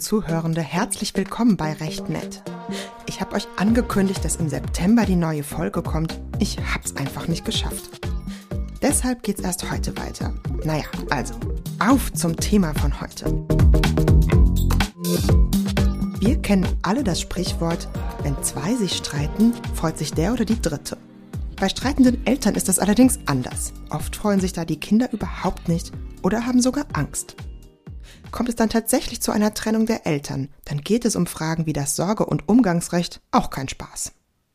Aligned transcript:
Zuhörende, 0.00 0.62
herzlich 0.62 1.14
willkommen 1.14 1.58
bei 1.58 1.74
Recht 1.74 2.08
Nett. 2.08 2.42
Ich 3.06 3.20
habe 3.20 3.34
euch 3.34 3.46
angekündigt, 3.58 4.24
dass 4.24 4.36
im 4.36 4.48
September 4.48 5.04
die 5.04 5.14
neue 5.14 5.44
Folge 5.44 5.82
kommt. 5.82 6.18
Ich 6.38 6.56
hab's 6.58 6.96
einfach 6.96 7.28
nicht 7.28 7.44
geschafft. 7.44 8.00
Deshalb 8.80 9.22
geht's 9.22 9.42
erst 9.42 9.70
heute 9.70 9.94
weiter. 9.98 10.32
Naja, 10.64 10.84
also, 11.10 11.34
auf 11.78 12.10
zum 12.14 12.34
Thema 12.34 12.72
von 12.72 12.98
heute. 12.98 13.26
Wir 16.18 16.40
kennen 16.40 16.66
alle 16.80 17.04
das 17.04 17.20
Sprichwort, 17.20 17.86
wenn 18.22 18.42
zwei 18.42 18.74
sich 18.76 18.96
streiten, 18.96 19.52
freut 19.74 19.98
sich 19.98 20.14
der 20.14 20.32
oder 20.32 20.46
die 20.46 20.62
Dritte. 20.62 20.96
Bei 21.56 21.68
streitenden 21.68 22.26
Eltern 22.26 22.54
ist 22.54 22.68
das 22.68 22.78
allerdings 22.78 23.18
anders. 23.26 23.74
Oft 23.90 24.16
freuen 24.16 24.40
sich 24.40 24.54
da 24.54 24.64
die 24.64 24.80
Kinder 24.80 25.12
überhaupt 25.12 25.68
nicht 25.68 25.92
oder 26.22 26.46
haben 26.46 26.62
sogar 26.62 26.86
Angst. 26.94 27.36
Kommt 28.30 28.48
es 28.48 28.56
dann 28.56 28.68
tatsächlich 28.68 29.20
zu 29.20 29.32
einer 29.32 29.54
Trennung 29.54 29.86
der 29.86 30.06
Eltern, 30.06 30.48
dann 30.64 30.80
geht 30.80 31.04
es 31.04 31.16
um 31.16 31.26
Fragen 31.26 31.66
wie 31.66 31.72
das 31.72 31.96
Sorge- 31.96 32.26
und 32.26 32.48
Umgangsrecht 32.48 33.20
auch 33.30 33.50
kein 33.50 33.68
Spaß. 33.68 34.12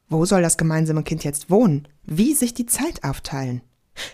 Wo 0.08 0.26
soll 0.26 0.42
das 0.42 0.58
gemeinsame 0.58 1.04
Kind 1.04 1.24
jetzt 1.24 1.50
wohnen? 1.50 1.88
Wie 2.04 2.34
sich 2.34 2.54
die 2.54 2.68
Zeit 2.68 3.04
aufteilen? 3.04 3.62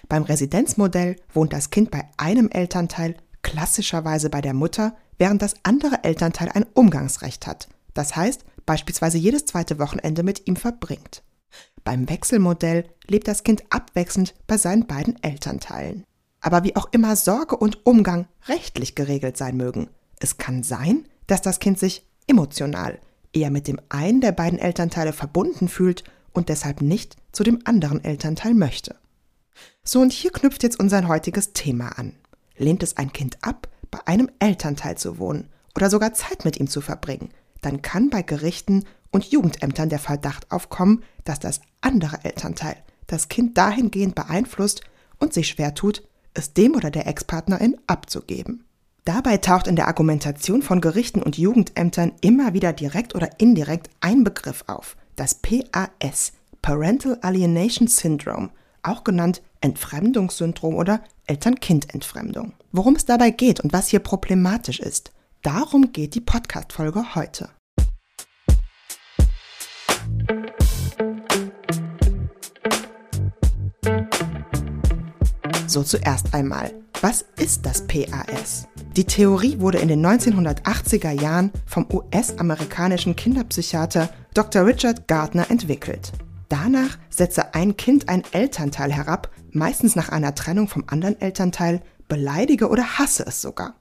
Beim 0.08 0.24
Residenzmodell 0.24 1.16
wohnt 1.34 1.54
das 1.54 1.70
Kind 1.70 1.92
bei 1.92 2.08
einem 2.18 2.50
Elternteil, 2.50 3.16
klassischerweise 3.42 4.30
bei 4.30 4.42
der 4.42 4.54
Mutter, 4.54 4.96
während 5.18 5.42
das 5.42 5.56
andere 5.64 6.04
Elternteil 6.04 6.50
ein 6.50 6.66
Umgangsrecht 6.74 7.46
hat. 7.48 7.68
Das 7.94 8.16
heißt, 8.16 8.46
beispielsweise 8.66 9.18
jedes 9.18 9.46
zweite 9.46 9.80
Wochenende 9.80 10.24
mit 10.24 10.48
ihm 10.48 10.56
verbringt. 10.56 11.24
Beim 11.84 12.08
Wechselmodell 12.10 12.86
lebt 13.08 13.28
das 13.28 13.44
Kind 13.44 13.64
abwechselnd 13.70 14.34
bei 14.48 14.58
seinen 14.58 14.88
beiden 14.88 15.22
Elternteilen. 15.24 16.06
Aber 16.42 16.64
wie 16.64 16.76
auch 16.76 16.90
immer 16.92 17.16
Sorge 17.16 17.56
und 17.56 17.86
Umgang 17.86 18.28
rechtlich 18.48 18.96
geregelt 18.96 19.38
sein 19.38 19.56
mögen, 19.56 19.90
es 20.20 20.38
kann 20.38 20.64
sein, 20.64 21.08
dass 21.28 21.42
das 21.42 21.60
Kind 21.60 21.80
sich 21.80 22.06
emotional 22.28 23.00
eher 23.32 23.52
mit 23.52 23.68
dem 23.68 23.80
einen 23.90 24.22
der 24.22 24.32
beiden 24.34 24.60
Elternteile 24.60 25.14
verbunden 25.14 25.68
fühlt 25.68 26.04
und 26.34 26.50
deshalb 26.50 26.82
nicht 26.82 27.16
zu 27.32 27.44
dem 27.44 27.60
anderen 27.66 28.04
Elternteil 28.04 28.54
möchte. 28.54 28.96
So 29.84 30.02
und 30.02 30.12
hier 30.12 30.32
knüpft 30.32 30.64
jetzt 30.64 30.80
unser 30.80 31.08
heutiges 31.08 31.54
Thema 31.54 31.98
an. 31.98 32.16
Lehnt 32.58 32.84
es 32.84 32.98
ein 32.98 33.14
Kind 33.14 33.38
ab, 33.42 33.68
bei 33.90 34.00
einem 34.06 34.30
Elternteil 34.40 34.98
zu 34.98 35.20
wohnen 35.20 35.50
oder 35.76 35.90
sogar 35.90 36.14
Zeit 36.14 36.46
mit 36.46 36.60
ihm 36.60 36.68
zu 36.68 36.82
verbringen, 36.82 37.30
dann 37.62 37.82
kann 37.82 38.10
bei 38.10 38.22
Gerichten 38.22 38.86
und 39.12 39.26
Jugendämtern 39.26 39.90
der 39.90 40.00
Verdacht 40.00 40.52
aufkommen, 40.52 41.04
dass 41.24 41.40
das 41.40 41.62
andere 41.82 42.24
Elternteil 42.24 42.78
das 43.08 43.28
Kind 43.28 43.58
dahingehend 43.58 44.16
beeinflusst 44.16 44.82
und 45.20 45.34
sich 45.34 45.50
schwer 45.50 45.76
tut, 45.76 46.04
es 46.34 46.54
dem 46.54 46.76
oder 46.76 46.92
der 46.92 47.08
Ex-Partnerin 47.08 47.78
abzugeben. 47.88 48.66
Dabei 49.06 49.38
taucht 49.38 49.68
in 49.68 49.76
der 49.76 49.88
Argumentation 49.88 50.62
von 50.62 50.80
Gerichten 50.80 51.24
und 51.24 51.38
Jugendämtern 51.38 52.14
immer 52.22 52.54
wieder 52.54 52.72
direkt 52.72 53.16
oder 53.16 53.40
indirekt 53.40 53.90
ein 54.00 54.24
Begriff 54.24 54.64
auf, 54.68 54.96
das 55.16 55.36
PAS, 55.36 56.34
Parental 56.62 57.18
Alienation 57.22 57.88
Syndrome, 57.88 58.52
auch 58.84 59.04
genannt 59.04 59.42
Entfremdungssyndrom 59.62 60.76
oder 60.76 61.02
Eltern-Kind-Entfremdung. 61.26 62.54
Worum 62.72 62.96
es 62.96 63.06
dabei 63.06 63.32
geht 63.32 63.60
und 63.60 63.74
was 63.74 63.88
hier 63.88 64.00
problematisch 64.00 64.80
ist, 64.80 65.12
darum 65.42 65.92
geht 65.92 66.14
die 66.14 66.22
Podcast-Folge 66.22 67.16
heute. 67.16 67.50
So 75.72 75.84
zuerst 75.84 76.34
einmal, 76.34 76.74
was 77.00 77.24
ist 77.38 77.66
das 77.66 77.88
PAS? 77.88 78.68
Die 78.98 79.06
Theorie 79.06 79.58
wurde 79.62 79.78
in 79.78 79.88
den 79.88 80.06
1980er 80.06 81.12
Jahren 81.12 81.50
vom 81.66 81.88
US-amerikanischen 81.90 83.16
Kinderpsychiater 83.16 84.10
Dr. 84.34 84.66
Richard 84.66 85.08
Gardner 85.08 85.50
entwickelt. 85.50 86.12
Danach 86.50 86.98
setze 87.10 87.54
ein 87.54 87.78
Kind 87.78 88.10
ein 88.10 88.24
Elternteil 88.34 88.92
herab, 88.92 89.32
meistens 89.52 89.96
nach 89.96 90.10
einer 90.10 90.36
Trennung 90.36 90.68
vom 90.68 90.84
anderen 90.88 91.22
Elternteil, 91.22 91.82
beleidige 92.10 92.68
oder 92.68 93.00
hasse 93.00 93.26
es 93.26 93.42
sogar. 93.42 93.76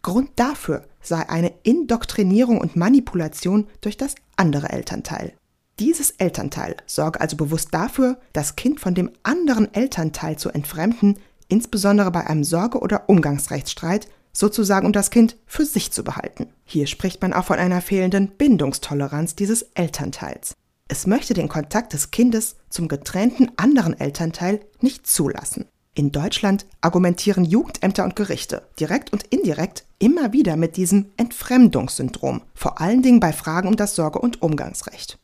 Grund 0.00 0.30
dafür 0.36 0.86
sei 1.02 1.28
eine 1.28 1.52
Indoktrinierung 1.64 2.58
und 2.58 2.76
Manipulation 2.76 3.66
durch 3.82 3.98
das 3.98 4.14
andere 4.36 4.70
Elternteil. 4.70 5.34
Dieses 5.78 6.12
Elternteil 6.12 6.78
sorge 6.86 7.20
also 7.20 7.36
bewusst 7.36 7.74
dafür, 7.74 8.18
das 8.32 8.56
Kind 8.56 8.80
von 8.80 8.94
dem 8.94 9.10
anderen 9.22 9.74
Elternteil 9.74 10.38
zu 10.38 10.48
entfremden, 10.48 11.18
insbesondere 11.48 12.10
bei 12.10 12.26
einem 12.26 12.44
Sorge- 12.44 12.80
oder 12.80 13.08
Umgangsrechtsstreit, 13.08 14.08
sozusagen 14.32 14.86
um 14.86 14.92
das 14.92 15.10
Kind 15.10 15.36
für 15.46 15.64
sich 15.64 15.92
zu 15.92 16.04
behalten. 16.04 16.48
Hier 16.64 16.86
spricht 16.86 17.22
man 17.22 17.32
auch 17.32 17.44
von 17.46 17.58
einer 17.58 17.80
fehlenden 17.80 18.28
Bindungstoleranz 18.36 19.34
dieses 19.34 19.62
Elternteils. 19.74 20.54
Es 20.88 21.06
möchte 21.06 21.34
den 21.34 21.48
Kontakt 21.48 21.94
des 21.94 22.10
Kindes 22.10 22.56
zum 22.68 22.86
getrennten 22.86 23.50
anderen 23.56 23.98
Elternteil 23.98 24.60
nicht 24.80 25.06
zulassen. 25.06 25.64
In 25.94 26.12
Deutschland 26.12 26.66
argumentieren 26.82 27.44
Jugendämter 27.44 28.04
und 28.04 28.14
Gerichte 28.14 28.68
direkt 28.78 29.12
und 29.12 29.22
indirekt 29.24 29.86
immer 29.98 30.32
wieder 30.34 30.56
mit 30.56 30.76
diesem 30.76 31.06
Entfremdungssyndrom, 31.16 32.42
vor 32.54 32.80
allen 32.82 33.02
Dingen 33.02 33.18
bei 33.18 33.32
Fragen 33.32 33.68
um 33.68 33.76
das 33.76 33.96
Sorge- 33.96 34.18
und 34.18 34.42
Umgangsrecht. 34.42 35.18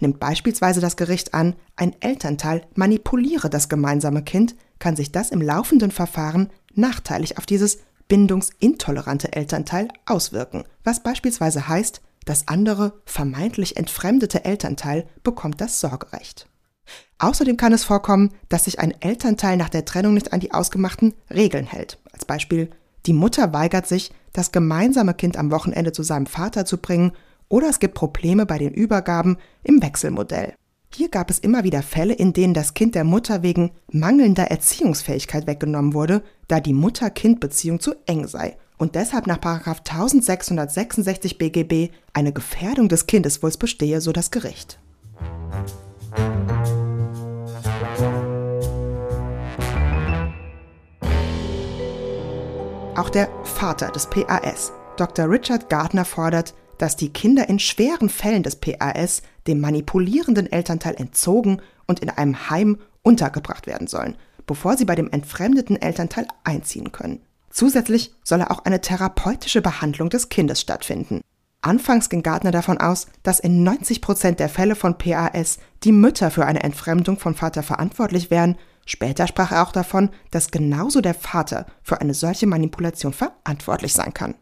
Nimmt 0.00 0.20
beispielsweise 0.20 0.80
das 0.80 0.96
Gericht 0.96 1.34
an, 1.34 1.56
ein 1.76 1.94
Elternteil 2.00 2.62
manipuliere 2.74 3.50
das 3.50 3.68
gemeinsame 3.68 4.22
Kind, 4.22 4.54
kann 4.78 4.96
sich 4.96 5.10
das 5.10 5.30
im 5.30 5.42
laufenden 5.42 5.90
Verfahren 5.90 6.50
nachteilig 6.74 7.38
auf 7.38 7.46
dieses 7.46 7.78
bindungsintolerante 8.06 9.32
Elternteil 9.32 9.88
auswirken, 10.06 10.64
was 10.84 11.02
beispielsweise 11.02 11.68
heißt, 11.68 12.00
das 12.24 12.46
andere, 12.46 12.92
vermeintlich 13.06 13.76
entfremdete 13.76 14.44
Elternteil 14.44 15.06
bekommt 15.24 15.60
das 15.60 15.80
Sorgerecht. 15.80 16.46
Außerdem 17.18 17.56
kann 17.56 17.72
es 17.72 17.84
vorkommen, 17.84 18.34
dass 18.48 18.64
sich 18.64 18.78
ein 18.78 18.94
Elternteil 19.00 19.56
nach 19.56 19.68
der 19.68 19.84
Trennung 19.84 20.14
nicht 20.14 20.32
an 20.32 20.40
die 20.40 20.52
ausgemachten 20.52 21.14
Regeln 21.30 21.66
hält. 21.66 21.98
Als 22.12 22.24
Beispiel, 22.24 22.70
die 23.06 23.12
Mutter 23.12 23.52
weigert 23.52 23.86
sich, 23.86 24.12
das 24.32 24.52
gemeinsame 24.52 25.14
Kind 25.14 25.36
am 25.36 25.50
Wochenende 25.50 25.92
zu 25.92 26.02
seinem 26.02 26.26
Vater 26.26 26.64
zu 26.64 26.78
bringen 26.78 27.12
oder 27.48 27.68
es 27.68 27.78
gibt 27.78 27.94
Probleme 27.94 28.46
bei 28.46 28.58
den 28.58 28.74
Übergaben 28.74 29.38
im 29.62 29.82
Wechselmodell. 29.82 30.54
Hier 30.94 31.10
gab 31.10 31.30
es 31.30 31.38
immer 31.38 31.64
wieder 31.64 31.82
Fälle, 31.82 32.14
in 32.14 32.32
denen 32.32 32.54
das 32.54 32.74
Kind 32.74 32.94
der 32.94 33.04
Mutter 33.04 33.42
wegen 33.42 33.72
mangelnder 33.92 34.50
Erziehungsfähigkeit 34.50 35.46
weggenommen 35.46 35.92
wurde, 35.92 36.22
da 36.48 36.60
die 36.60 36.72
Mutter-Kind-Beziehung 36.72 37.78
zu 37.78 37.94
eng 38.06 38.26
sei 38.26 38.56
und 38.78 38.94
deshalb 38.94 39.26
nach 39.26 39.38
1666 39.38 41.36
BGB 41.36 41.92
eine 42.14 42.32
Gefährdung 42.32 42.88
des 42.88 43.06
Kindeswohls 43.06 43.58
bestehe, 43.58 44.00
so 44.00 44.12
das 44.12 44.30
Gericht. 44.30 44.78
Auch 52.96 53.10
der 53.10 53.28
Vater 53.44 53.90
des 53.90 54.06
PAS, 54.06 54.72
Dr. 54.96 55.30
Richard 55.30 55.68
Gardner, 55.68 56.04
fordert, 56.04 56.54
dass 56.78 56.96
die 56.96 57.12
Kinder 57.12 57.48
in 57.48 57.58
schweren 57.58 58.08
Fällen 58.08 58.42
des 58.42 58.56
PAS 58.56 59.22
dem 59.46 59.60
manipulierenden 59.60 60.50
Elternteil 60.50 60.94
entzogen 60.96 61.60
und 61.86 62.00
in 62.00 62.10
einem 62.10 62.48
Heim 62.50 62.78
untergebracht 63.02 63.66
werden 63.66 63.86
sollen, 63.86 64.16
bevor 64.46 64.76
sie 64.76 64.84
bei 64.84 64.94
dem 64.94 65.10
entfremdeten 65.10 65.76
Elternteil 65.76 66.26
einziehen 66.44 66.92
können. 66.92 67.20
Zusätzlich 67.50 68.12
solle 68.22 68.50
auch 68.50 68.64
eine 68.64 68.80
therapeutische 68.80 69.62
Behandlung 69.62 70.10
des 70.10 70.28
Kindes 70.28 70.60
stattfinden. 70.60 71.22
Anfangs 71.60 72.08
ging 72.08 72.22
Gardner 72.22 72.52
davon 72.52 72.78
aus, 72.78 73.08
dass 73.24 73.40
in 73.40 73.64
90 73.64 74.00
Prozent 74.00 74.38
der 74.38 74.48
Fälle 74.48 74.76
von 74.76 74.96
PAS 74.96 75.58
die 75.82 75.92
Mütter 75.92 76.30
für 76.30 76.46
eine 76.46 76.62
Entfremdung 76.62 77.18
von 77.18 77.34
Vater 77.34 77.62
verantwortlich 77.62 78.30
wären. 78.30 78.56
Später 78.86 79.26
sprach 79.26 79.50
er 79.50 79.66
auch 79.66 79.72
davon, 79.72 80.10
dass 80.30 80.52
genauso 80.52 81.00
der 81.00 81.14
Vater 81.14 81.66
für 81.82 82.00
eine 82.00 82.14
solche 82.14 82.46
Manipulation 82.46 83.12
verantwortlich 83.12 83.92
sein 83.92 84.14
kann. 84.14 84.34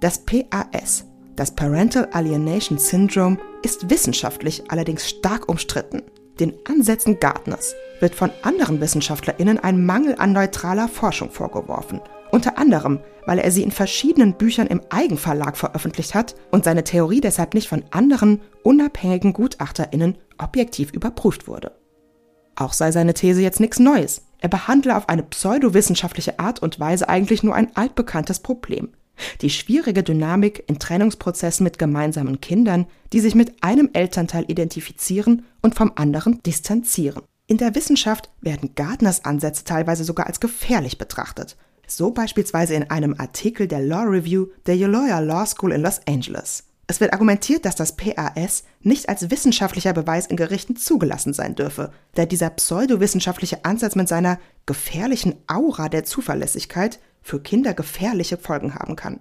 Das 0.00 0.24
PAS, 0.24 1.04
das 1.36 1.54
Parental 1.54 2.08
Alienation 2.12 2.78
Syndrome, 2.78 3.36
ist 3.62 3.90
wissenschaftlich 3.90 4.62
allerdings 4.68 5.06
stark 5.06 5.46
umstritten. 5.46 6.00
Den 6.38 6.54
Ansätzen 6.66 7.20
Gardners 7.20 7.74
wird 8.00 8.14
von 8.14 8.30
anderen 8.40 8.80
WissenschaftlerInnen 8.80 9.58
ein 9.58 9.84
Mangel 9.84 10.14
an 10.16 10.32
neutraler 10.32 10.88
Forschung 10.88 11.30
vorgeworfen. 11.30 12.00
Unter 12.30 12.56
anderem, 12.56 13.00
weil 13.26 13.40
er 13.40 13.50
sie 13.50 13.62
in 13.62 13.72
verschiedenen 13.72 14.38
Büchern 14.38 14.68
im 14.68 14.80
Eigenverlag 14.88 15.58
veröffentlicht 15.58 16.14
hat 16.14 16.34
und 16.50 16.64
seine 16.64 16.82
Theorie 16.82 17.20
deshalb 17.20 17.52
nicht 17.52 17.68
von 17.68 17.84
anderen, 17.90 18.40
unabhängigen 18.62 19.34
GutachterInnen 19.34 20.16
objektiv 20.38 20.92
überprüft 20.92 21.46
wurde. 21.46 21.72
Auch 22.56 22.72
sei 22.72 22.90
seine 22.90 23.12
These 23.12 23.42
jetzt 23.42 23.60
nichts 23.60 23.78
Neues. 23.78 24.22
Er 24.38 24.48
behandle 24.48 24.96
auf 24.96 25.10
eine 25.10 25.24
pseudowissenschaftliche 25.24 26.38
Art 26.38 26.62
und 26.62 26.80
Weise 26.80 27.10
eigentlich 27.10 27.42
nur 27.42 27.54
ein 27.54 27.76
altbekanntes 27.76 28.40
Problem. 28.40 28.94
Die 29.42 29.50
schwierige 29.50 30.02
Dynamik 30.02 30.64
in 30.66 30.78
Trennungsprozessen 30.78 31.64
mit 31.64 31.78
gemeinsamen 31.78 32.40
Kindern, 32.40 32.86
die 33.12 33.20
sich 33.20 33.34
mit 33.34 33.62
einem 33.62 33.90
Elternteil 33.92 34.44
identifizieren 34.48 35.44
und 35.62 35.74
vom 35.74 35.92
anderen 35.94 36.42
distanzieren. 36.42 37.22
In 37.46 37.58
der 37.58 37.74
Wissenschaft 37.74 38.30
werden 38.40 38.74
Gardners 38.76 39.24
Ansätze 39.24 39.64
teilweise 39.64 40.04
sogar 40.04 40.26
als 40.26 40.40
gefährlich 40.40 40.98
betrachtet. 40.98 41.56
So 41.86 42.12
beispielsweise 42.12 42.74
in 42.74 42.90
einem 42.90 43.16
Artikel 43.18 43.66
der 43.66 43.80
Law 43.80 44.02
Review 44.02 44.46
der 44.66 44.76
Euloya 44.76 45.18
Law 45.18 45.44
School 45.44 45.72
in 45.72 45.82
Los 45.82 46.00
Angeles. 46.06 46.64
Es 46.86 47.00
wird 47.00 47.12
argumentiert, 47.12 47.64
dass 47.64 47.76
das 47.76 47.94
PAS 47.94 48.64
nicht 48.80 49.08
als 49.08 49.30
wissenschaftlicher 49.30 49.92
Beweis 49.92 50.26
in 50.26 50.36
Gerichten 50.36 50.74
zugelassen 50.74 51.32
sein 51.32 51.54
dürfe, 51.54 51.92
da 52.14 52.26
dieser 52.26 52.50
pseudowissenschaftliche 52.50 53.64
Ansatz 53.64 53.94
mit 53.94 54.08
seiner 54.08 54.40
gefährlichen 54.66 55.36
Aura 55.46 55.88
der 55.88 56.02
Zuverlässigkeit 56.02 56.98
für 57.22 57.40
Kinder 57.40 57.74
gefährliche 57.74 58.36
Folgen 58.36 58.74
haben 58.74 58.96
kann. 58.96 59.20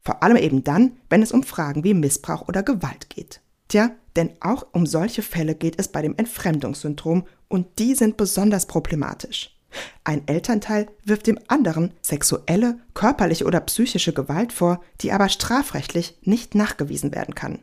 Vor 0.00 0.22
allem 0.22 0.36
eben 0.36 0.64
dann, 0.64 0.98
wenn 1.08 1.22
es 1.22 1.32
um 1.32 1.42
Fragen 1.42 1.84
wie 1.84 1.94
Missbrauch 1.94 2.48
oder 2.48 2.62
Gewalt 2.62 3.08
geht. 3.08 3.40
Tja, 3.68 3.90
denn 4.16 4.30
auch 4.40 4.66
um 4.72 4.84
solche 4.84 5.22
Fälle 5.22 5.54
geht 5.54 5.78
es 5.78 5.88
bei 5.88 6.02
dem 6.02 6.16
Entfremdungssyndrom 6.16 7.26
und 7.48 7.78
die 7.78 7.94
sind 7.94 8.16
besonders 8.16 8.66
problematisch. 8.66 9.56
Ein 10.04 10.28
Elternteil 10.28 10.88
wirft 11.04 11.26
dem 11.26 11.38
anderen 11.48 11.94
sexuelle, 12.02 12.78
körperliche 12.92 13.46
oder 13.46 13.60
psychische 13.60 14.12
Gewalt 14.12 14.52
vor, 14.52 14.82
die 15.00 15.12
aber 15.12 15.28
strafrechtlich 15.28 16.18
nicht 16.22 16.54
nachgewiesen 16.54 17.14
werden 17.14 17.34
kann. 17.34 17.60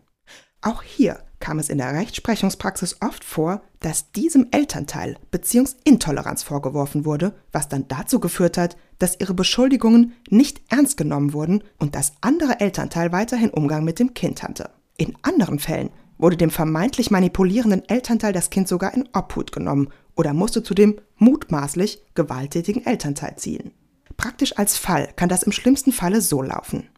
Auch 0.61 0.81
hier 0.81 1.23
kam 1.39 1.59
es 1.59 1.69
in 1.69 1.77
der 1.77 1.93
Rechtsprechungspraxis 1.93 2.97
oft 3.01 3.23
vor, 3.23 3.61
dass 3.79 4.11
diesem 4.11 4.47
Elternteil 4.51 5.17
Beziehungsintoleranz 5.31 6.43
vorgeworfen 6.43 7.05
wurde, 7.05 7.33
was 7.51 7.69
dann 7.69 7.87
dazu 7.87 8.19
geführt 8.19 8.57
hat, 8.57 8.75
dass 8.99 9.19
ihre 9.19 9.33
Beschuldigungen 9.33 10.13
nicht 10.29 10.61
ernst 10.69 10.97
genommen 10.97 11.33
wurden 11.33 11.63
und 11.77 11.95
das 11.95 12.13
andere 12.21 12.59
Elternteil 12.59 13.11
weiterhin 13.11 13.49
Umgang 13.49 13.83
mit 13.83 13.99
dem 13.99 14.13
Kind 14.13 14.43
hatte. 14.43 14.69
In 14.97 15.15
anderen 15.23 15.59
Fällen 15.59 15.89
wurde 16.17 16.37
dem 16.37 16.51
vermeintlich 16.51 17.09
manipulierenden 17.09 17.87
Elternteil 17.87 18.33
das 18.33 18.49
Kind 18.49 18.67
sogar 18.67 18.93
in 18.93 19.07
Obhut 19.13 19.51
genommen 19.51 19.89
oder 20.15 20.33
musste 20.33 20.61
zu 20.61 20.73
dem 20.73 20.99
mutmaßlich 21.17 22.03
gewalttätigen 22.13 22.85
Elternteil 22.85 23.37
ziehen. 23.37 23.71
Praktisch 24.17 24.57
als 24.57 24.77
Fall 24.77 25.09
kann 25.15 25.29
das 25.29 25.43
im 25.43 25.53
schlimmsten 25.53 25.93
Falle 25.93 26.19
so 26.19 26.41
laufen. 26.41 26.89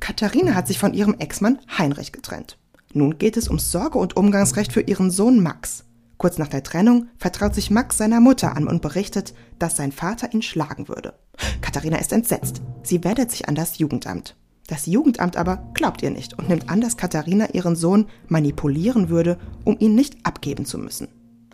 Katharina 0.00 0.54
hat 0.54 0.66
sich 0.66 0.80
von 0.80 0.92
ihrem 0.92 1.14
Ex-Mann 1.20 1.60
Heinrich 1.78 2.10
getrennt. 2.10 2.58
Nun 2.92 3.18
geht 3.18 3.36
es 3.36 3.46
ums 3.46 3.70
Sorge- 3.70 3.98
und 3.98 4.16
Umgangsrecht 4.16 4.72
für 4.72 4.80
ihren 4.80 5.12
Sohn 5.12 5.40
Max. 5.40 5.84
Kurz 6.22 6.38
nach 6.38 6.46
der 6.46 6.62
Trennung 6.62 7.08
vertraut 7.18 7.52
sich 7.52 7.72
Max 7.72 7.98
seiner 7.98 8.20
Mutter 8.20 8.54
an 8.54 8.68
und 8.68 8.80
berichtet, 8.80 9.34
dass 9.58 9.76
sein 9.76 9.90
Vater 9.90 10.32
ihn 10.32 10.40
schlagen 10.40 10.86
würde. 10.86 11.14
Katharina 11.62 11.98
ist 11.98 12.12
entsetzt. 12.12 12.62
Sie 12.84 13.02
wendet 13.02 13.32
sich 13.32 13.48
an 13.48 13.56
das 13.56 13.78
Jugendamt. 13.78 14.36
Das 14.68 14.86
Jugendamt 14.86 15.36
aber 15.36 15.68
glaubt 15.74 16.00
ihr 16.00 16.10
nicht 16.10 16.38
und 16.38 16.48
nimmt 16.48 16.70
an, 16.70 16.80
dass 16.80 16.96
Katharina 16.96 17.48
ihren 17.54 17.74
Sohn 17.74 18.06
manipulieren 18.28 19.08
würde, 19.08 19.36
um 19.64 19.76
ihn 19.80 19.96
nicht 19.96 20.24
abgeben 20.24 20.64
zu 20.64 20.78
müssen. 20.78 21.08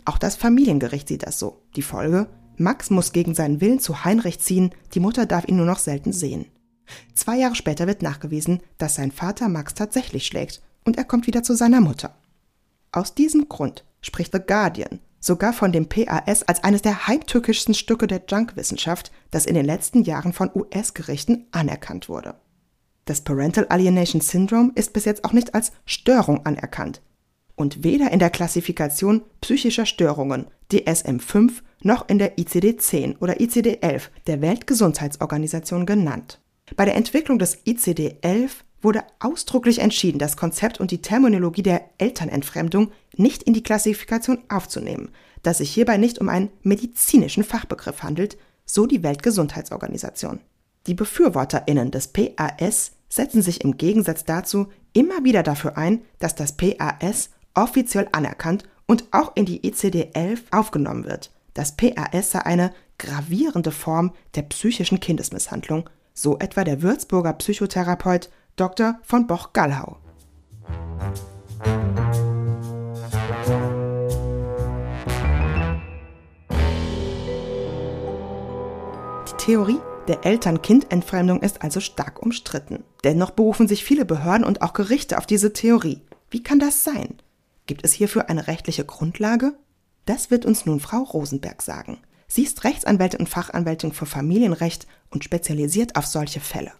Auch 0.05 0.19
das 0.19 0.35
Familiengericht 0.35 1.07
sieht 1.07 1.25
das 1.25 1.39
so. 1.39 1.63
Die 1.75 1.81
Folge? 1.81 2.27
Max 2.55 2.91
muss 2.91 3.11
gegen 3.11 3.33
seinen 3.33 3.61
Willen 3.61 3.79
zu 3.79 4.05
Heinrich 4.05 4.39
ziehen, 4.39 4.69
die 4.93 4.99
Mutter 4.99 5.25
darf 5.25 5.47
ihn 5.47 5.57
nur 5.57 5.65
noch 5.65 5.79
selten 5.79 6.13
sehen. 6.13 6.45
Zwei 7.15 7.39
Jahre 7.39 7.55
später 7.55 7.87
wird 7.87 8.03
nachgewiesen, 8.03 8.59
dass 8.77 8.93
sein 8.93 9.11
Vater 9.11 9.49
Max 9.49 9.73
tatsächlich 9.73 10.27
schlägt 10.27 10.61
und 10.85 10.95
er 10.95 11.05
kommt 11.05 11.25
wieder 11.25 11.41
zu 11.41 11.55
seiner 11.55 11.81
Mutter. 11.81 12.13
Aus 12.91 13.15
diesem 13.15 13.49
Grund 13.49 13.83
spricht 14.01 14.33
The 14.33 14.39
Guardian 14.39 14.99
sogar 15.19 15.53
von 15.53 15.71
dem 15.71 15.87
PAS 15.87 16.43
als 16.43 16.63
eines 16.63 16.81
der 16.81 17.07
heimtückischsten 17.07 17.73
Stücke 17.73 18.07
der 18.07 18.21
Junkwissenschaft, 18.27 19.11
das 19.31 19.45
in 19.45 19.55
den 19.55 19.65
letzten 19.65 20.03
Jahren 20.03 20.33
von 20.33 20.49
US-Gerichten 20.53 21.47
anerkannt 21.51 22.09
wurde. 22.09 22.35
Das 23.05 23.21
Parental 23.21 23.67
Alienation 23.69 24.21
Syndrome 24.21 24.71
ist 24.75 24.93
bis 24.93 25.05
jetzt 25.05 25.25
auch 25.25 25.33
nicht 25.33 25.55
als 25.55 25.71
Störung 25.85 26.45
anerkannt 26.45 27.01
und 27.55 27.83
weder 27.83 28.11
in 28.11 28.19
der 28.19 28.29
Klassifikation 28.29 29.23
psychischer 29.41 29.85
Störungen 29.85 30.47
DSM-5 30.71 31.61
noch 31.81 32.07
in 32.07 32.19
der 32.19 32.37
ICD-10 32.37 33.19
oder 33.19 33.39
ICD-11 33.39 34.03
der 34.27 34.41
Weltgesundheitsorganisation 34.41 35.85
genannt. 35.85 36.39
Bei 36.75 36.85
der 36.85 36.95
Entwicklung 36.95 37.39
des 37.39 37.65
ICD-11 37.65 38.49
wurde 38.81 39.03
ausdrücklich 39.19 39.79
entschieden, 39.79 40.19
das 40.19 40.37
Konzept 40.37 40.79
und 40.79 40.91
die 40.91 41.01
Terminologie 41.01 41.63
der 41.63 41.89
Elternentfremdung 41.97 42.91
nicht 43.15 43.43
in 43.43 43.53
die 43.53 43.63
Klassifikation 43.63 44.39
aufzunehmen, 44.49 45.09
da 45.43 45.53
sich 45.53 45.71
hierbei 45.71 45.97
nicht 45.97 46.19
um 46.19 46.29
einen 46.29 46.49
medizinischen 46.63 47.43
Fachbegriff 47.43 48.03
handelt, 48.03 48.37
so 48.65 48.85
die 48.85 49.03
Weltgesundheitsorganisation. 49.03 50.39
Die 50.87 50.93
Befürworterinnen 50.93 51.91
des 51.91 52.07
PAS 52.07 52.91
setzen 53.09 53.41
sich 53.41 53.63
im 53.63 53.77
Gegensatz 53.77 54.23
dazu 54.23 54.67
immer 54.93 55.23
wieder 55.23 55.43
dafür 55.43 55.77
ein, 55.77 56.01
dass 56.19 56.35
das 56.35 56.55
PAS 56.55 57.31
offiziell 57.53 58.07
anerkannt 58.11 58.63
und 58.85 59.05
auch 59.11 59.35
in 59.35 59.45
die 59.45 59.61
ICD-11 59.61 60.39
aufgenommen 60.51 61.05
wird. 61.05 61.31
Das 61.53 61.75
PAS 61.75 62.31
sei 62.31 62.41
eine 62.45 62.71
gravierende 62.97 63.71
Form 63.71 64.13
der 64.35 64.43
psychischen 64.43 64.99
Kindesmisshandlung, 64.99 65.89
so 66.13 66.37
etwa 66.39 66.63
der 66.63 66.81
Würzburger 66.81 67.33
Psychotherapeut 67.33 68.29
Dr. 68.59 68.99
von 69.03 69.25
Boch-Gallhau. 69.25 69.95
Die 79.27 79.37
Theorie 79.37 79.79
der 80.09 80.25
Eltern-Kind-Entfremdung 80.25 81.41
ist 81.41 81.61
also 81.61 81.79
stark 81.79 82.21
umstritten. 82.21 82.83
Dennoch 83.05 83.31
berufen 83.31 83.69
sich 83.69 83.85
viele 83.85 84.03
Behörden 84.03 84.45
und 84.45 84.61
auch 84.61 84.73
Gerichte 84.73 85.17
auf 85.17 85.25
diese 85.25 85.53
Theorie. 85.53 86.01
Wie 86.29 86.43
kann 86.43 86.59
das 86.59 86.83
sein? 86.83 87.21
Gibt 87.65 87.85
es 87.85 87.93
hierfür 87.93 88.29
eine 88.29 88.47
rechtliche 88.47 88.83
Grundlage? 88.83 89.53
Das 90.05 90.31
wird 90.31 90.45
uns 90.45 90.65
nun 90.65 90.81
Frau 90.81 91.03
Rosenberg 91.03 91.61
sagen. 91.61 91.99
Sie 92.27 92.43
ist 92.43 92.65
Rechtsanwältin 92.65 93.21
und 93.21 93.29
Fachanwältin 93.29 93.93
für 93.93 94.05
Familienrecht 94.05 94.85
und 95.11 95.23
spezialisiert 95.23 95.95
auf 95.95 96.05
solche 96.05 96.41
Fälle. 96.41 96.73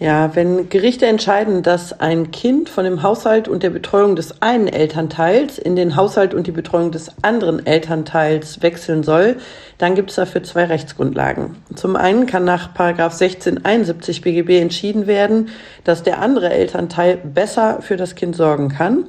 Ja, 0.00 0.34
wenn 0.34 0.70
Gerichte 0.70 1.04
entscheiden, 1.06 1.62
dass 1.62 2.00
ein 2.00 2.30
Kind 2.30 2.70
von 2.70 2.84
dem 2.84 3.02
Haushalt 3.02 3.48
und 3.48 3.62
der 3.62 3.68
Betreuung 3.68 4.16
des 4.16 4.40
einen 4.40 4.66
Elternteils 4.66 5.58
in 5.58 5.76
den 5.76 5.94
Haushalt 5.94 6.32
und 6.32 6.46
die 6.46 6.52
Betreuung 6.52 6.90
des 6.90 7.12
anderen 7.20 7.66
Elternteils 7.66 8.62
wechseln 8.62 9.02
soll, 9.02 9.36
dann 9.76 9.94
gibt 9.94 10.08
es 10.08 10.16
dafür 10.16 10.42
zwei 10.42 10.64
Rechtsgrundlagen. 10.64 11.56
Zum 11.74 11.96
einen 11.96 12.24
kann 12.24 12.46
nach 12.46 12.68
1671 12.68 14.22
BGB 14.22 14.62
entschieden 14.62 15.06
werden, 15.06 15.50
dass 15.84 16.02
der 16.02 16.22
andere 16.22 16.48
Elternteil 16.48 17.18
besser 17.18 17.82
für 17.82 17.98
das 17.98 18.14
Kind 18.14 18.34
sorgen 18.34 18.70
kann. 18.70 19.04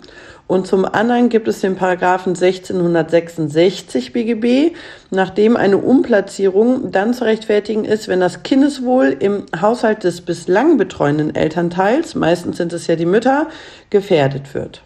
Und 0.48 0.68
zum 0.68 0.84
anderen 0.84 1.30
gibt 1.30 1.48
es 1.48 1.62
den 1.62 1.76
Paragraphen 1.76 2.36
1666 2.36 4.12
BGB, 4.12 4.76
nachdem 5.10 5.56
eine 5.56 5.78
Umplatzierung 5.78 6.92
dann 6.92 7.14
zu 7.14 7.24
rechtfertigen 7.24 7.86
ist, 7.86 8.08
wenn 8.10 8.20
das 8.20 8.44
Kindeswohl 8.44 9.16
im 9.18 9.46
Haushalt 9.60 10.04
des 10.04 10.22
bislang 10.22 10.78
betreuenden 10.78 11.34
Elternteils, 11.34 12.16
meistens 12.16 12.58
sind 12.58 12.74
es 12.74 12.88
ja 12.88 12.98
die 12.98 13.06
Mütter, 13.06 13.48
gefährdet 13.90 14.54
wird. 14.54 14.84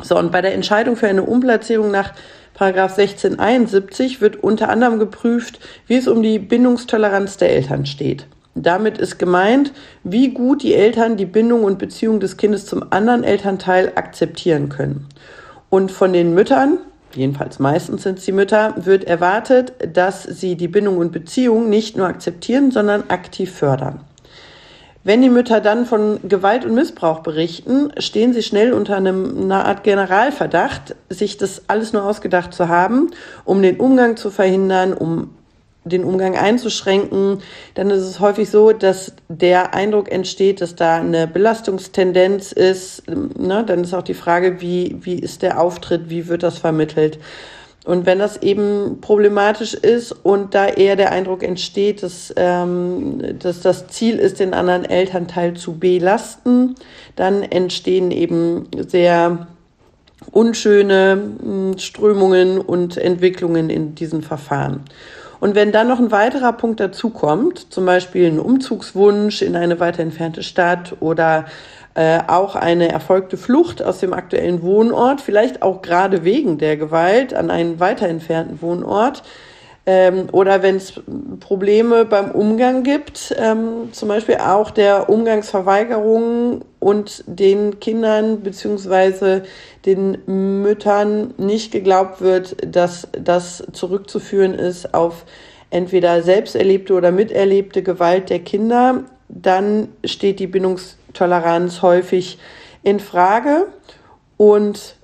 So, 0.00 0.18
und 0.18 0.30
bei 0.30 0.42
der 0.42 0.54
Entscheidung 0.54 0.96
für 0.96 1.08
eine 1.08 1.22
Umplatzierung 1.22 1.90
nach 1.90 2.12
Paragraph 2.54 2.98
1671 2.98 4.20
wird 4.20 4.42
unter 4.42 4.68
anderem 4.68 4.98
geprüft, 4.98 5.60
wie 5.86 5.96
es 5.96 6.08
um 6.08 6.22
die 6.22 6.38
Bindungstoleranz 6.38 7.36
der 7.36 7.50
Eltern 7.50 7.86
steht. 7.86 8.26
Damit 8.62 8.98
ist 8.98 9.18
gemeint, 9.18 9.72
wie 10.02 10.30
gut 10.30 10.62
die 10.62 10.74
Eltern 10.74 11.16
die 11.16 11.26
Bindung 11.26 11.64
und 11.64 11.78
Beziehung 11.78 12.18
des 12.18 12.36
Kindes 12.36 12.66
zum 12.66 12.84
anderen 12.90 13.24
Elternteil 13.24 13.92
akzeptieren 13.94 14.68
können. 14.68 15.06
Und 15.70 15.92
von 15.92 16.12
den 16.12 16.34
Müttern, 16.34 16.78
jedenfalls 17.14 17.58
meistens 17.58 18.02
sind 18.02 18.18
es 18.18 18.24
die 18.24 18.32
Mütter, 18.32 18.74
wird 18.76 19.04
erwartet, 19.04 19.72
dass 19.92 20.24
sie 20.24 20.56
die 20.56 20.68
Bindung 20.68 20.98
und 20.98 21.12
Beziehung 21.12 21.68
nicht 21.68 21.96
nur 21.96 22.06
akzeptieren, 22.06 22.70
sondern 22.70 23.04
aktiv 23.08 23.52
fördern. 23.52 24.00
Wenn 25.04 25.22
die 25.22 25.30
Mütter 25.30 25.60
dann 25.60 25.86
von 25.86 26.18
Gewalt 26.28 26.64
und 26.64 26.74
Missbrauch 26.74 27.20
berichten, 27.20 27.92
stehen 27.98 28.32
sie 28.32 28.42
schnell 28.42 28.72
unter 28.72 28.96
einem, 28.96 29.42
einer 29.42 29.64
Art 29.64 29.84
Generalverdacht, 29.84 30.96
sich 31.08 31.36
das 31.36 31.62
alles 31.68 31.92
nur 31.92 32.04
ausgedacht 32.04 32.52
zu 32.52 32.68
haben, 32.68 33.12
um 33.44 33.62
den 33.62 33.76
Umgang 33.78 34.16
zu 34.16 34.30
verhindern, 34.30 34.92
um 34.92 35.30
den 35.88 36.04
Umgang 36.04 36.36
einzuschränken, 36.36 37.42
dann 37.74 37.90
ist 37.90 38.02
es 38.02 38.20
häufig 38.20 38.50
so, 38.50 38.72
dass 38.72 39.12
der 39.28 39.74
Eindruck 39.74 40.10
entsteht, 40.10 40.60
dass 40.60 40.74
da 40.74 40.96
eine 40.96 41.26
Belastungstendenz 41.26 42.52
ist. 42.52 43.02
Ne? 43.08 43.64
Dann 43.66 43.82
ist 43.82 43.94
auch 43.94 44.02
die 44.02 44.14
Frage, 44.14 44.60
wie, 44.60 44.96
wie 45.00 45.18
ist 45.18 45.42
der 45.42 45.60
Auftritt, 45.60 46.10
wie 46.10 46.28
wird 46.28 46.42
das 46.42 46.58
vermittelt. 46.58 47.18
Und 47.88 48.04
wenn 48.04 48.18
das 48.18 48.42
eben 48.42 48.98
problematisch 49.00 49.72
ist 49.72 50.12
und 50.12 50.54
da 50.54 50.66
eher 50.66 50.94
der 50.94 51.10
Eindruck 51.10 51.42
entsteht, 51.42 52.02
dass, 52.02 52.34
ähm, 52.36 53.38
dass 53.38 53.62
das 53.62 53.88
Ziel 53.88 54.18
ist, 54.18 54.40
den 54.40 54.52
anderen 54.52 54.84
Elternteil 54.84 55.54
zu 55.54 55.78
belasten, 55.78 56.74
dann 57.16 57.42
entstehen 57.42 58.10
eben 58.10 58.68
sehr 58.88 59.46
unschöne 60.32 61.18
hm, 61.40 61.78
Strömungen 61.78 62.58
und 62.58 62.98
Entwicklungen 62.98 63.70
in 63.70 63.94
diesen 63.94 64.20
Verfahren. 64.20 64.82
Und 65.40 65.54
wenn 65.54 65.72
dann 65.72 65.88
noch 65.88 66.00
ein 66.00 66.10
weiterer 66.10 66.52
Punkt 66.52 66.80
dazu 66.80 67.10
kommt, 67.10 67.72
zum 67.72 67.86
Beispiel 67.86 68.26
ein 68.26 68.40
Umzugswunsch 68.40 69.42
in 69.42 69.56
eine 69.56 69.78
weiter 69.78 70.02
entfernte 70.02 70.42
Stadt 70.42 70.96
oder 71.00 71.46
äh, 71.94 72.20
auch 72.26 72.56
eine 72.56 72.90
erfolgte 72.90 73.36
Flucht 73.36 73.82
aus 73.82 73.98
dem 73.98 74.12
aktuellen 74.12 74.62
Wohnort, 74.62 75.20
vielleicht 75.20 75.62
auch 75.62 75.82
gerade 75.82 76.24
wegen 76.24 76.58
der 76.58 76.76
Gewalt 76.76 77.34
an 77.34 77.50
einen 77.50 77.80
weiter 77.80 78.08
entfernten 78.08 78.62
Wohnort, 78.62 79.22
ähm, 79.90 80.26
oder 80.32 80.62
wenn 80.62 80.76
es 80.76 81.00
Probleme 81.40 82.04
beim 82.04 82.30
Umgang 82.32 82.82
gibt, 82.82 83.34
ähm, 83.38 83.88
zum 83.92 84.08
Beispiel 84.08 84.34
auch 84.34 84.70
der 84.70 85.08
Umgangsverweigerung 85.08 86.60
und 86.78 87.24
den 87.26 87.80
Kindern 87.80 88.42
beziehungsweise 88.42 89.44
den 89.86 90.18
Müttern 90.26 91.32
nicht 91.38 91.72
geglaubt 91.72 92.20
wird, 92.20 92.54
dass 92.66 93.08
das 93.12 93.66
zurückzuführen 93.72 94.52
ist 94.52 94.92
auf 94.92 95.24
entweder 95.70 96.22
selbst 96.22 96.54
erlebte 96.54 96.92
oder 96.92 97.10
miterlebte 97.10 97.82
Gewalt 97.82 98.28
der 98.28 98.40
Kinder, 98.40 99.04
dann 99.30 99.88
steht 100.04 100.38
die 100.38 100.48
Bindungstoleranz 100.48 101.80
häufig 101.80 102.38
in 102.82 103.00
Frage. 103.00 103.68
Und 104.36 104.96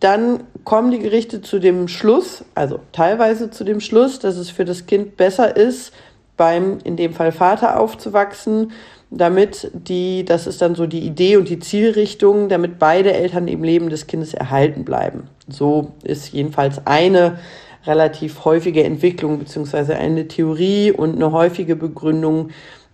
dann 0.00 0.44
kommen 0.64 0.90
die 0.90 0.98
Gerichte 0.98 1.42
zu 1.42 1.58
dem 1.58 1.88
Schluss, 1.88 2.44
also 2.54 2.80
teilweise 2.92 3.50
zu 3.50 3.64
dem 3.64 3.80
Schluss, 3.80 4.18
dass 4.18 4.36
es 4.36 4.50
für 4.50 4.64
das 4.64 4.86
Kind 4.86 5.16
besser 5.16 5.56
ist, 5.56 5.92
beim 6.36 6.78
in 6.84 6.96
dem 6.96 7.14
Fall 7.14 7.32
Vater 7.32 7.78
aufzuwachsen, 7.78 8.72
damit 9.10 9.70
die, 9.74 10.24
das 10.24 10.46
ist 10.46 10.62
dann 10.62 10.74
so 10.74 10.86
die 10.86 11.00
Idee 11.00 11.36
und 11.36 11.48
die 11.48 11.58
Zielrichtung, 11.58 12.48
damit 12.48 12.78
beide 12.78 13.12
Eltern 13.12 13.46
im 13.46 13.62
Leben 13.62 13.90
des 13.90 14.06
Kindes 14.06 14.32
erhalten 14.32 14.84
bleiben. 14.84 15.28
So 15.48 15.92
ist 16.02 16.32
jedenfalls 16.32 16.86
eine 16.86 17.38
relativ 17.84 18.44
häufige 18.44 18.84
Entwicklung 18.84 19.38
beziehungsweise 19.38 19.96
eine 19.96 20.28
Theorie 20.28 20.92
und 20.92 21.16
eine 21.16 21.32
häufige 21.32 21.76
Begründung 21.76 22.50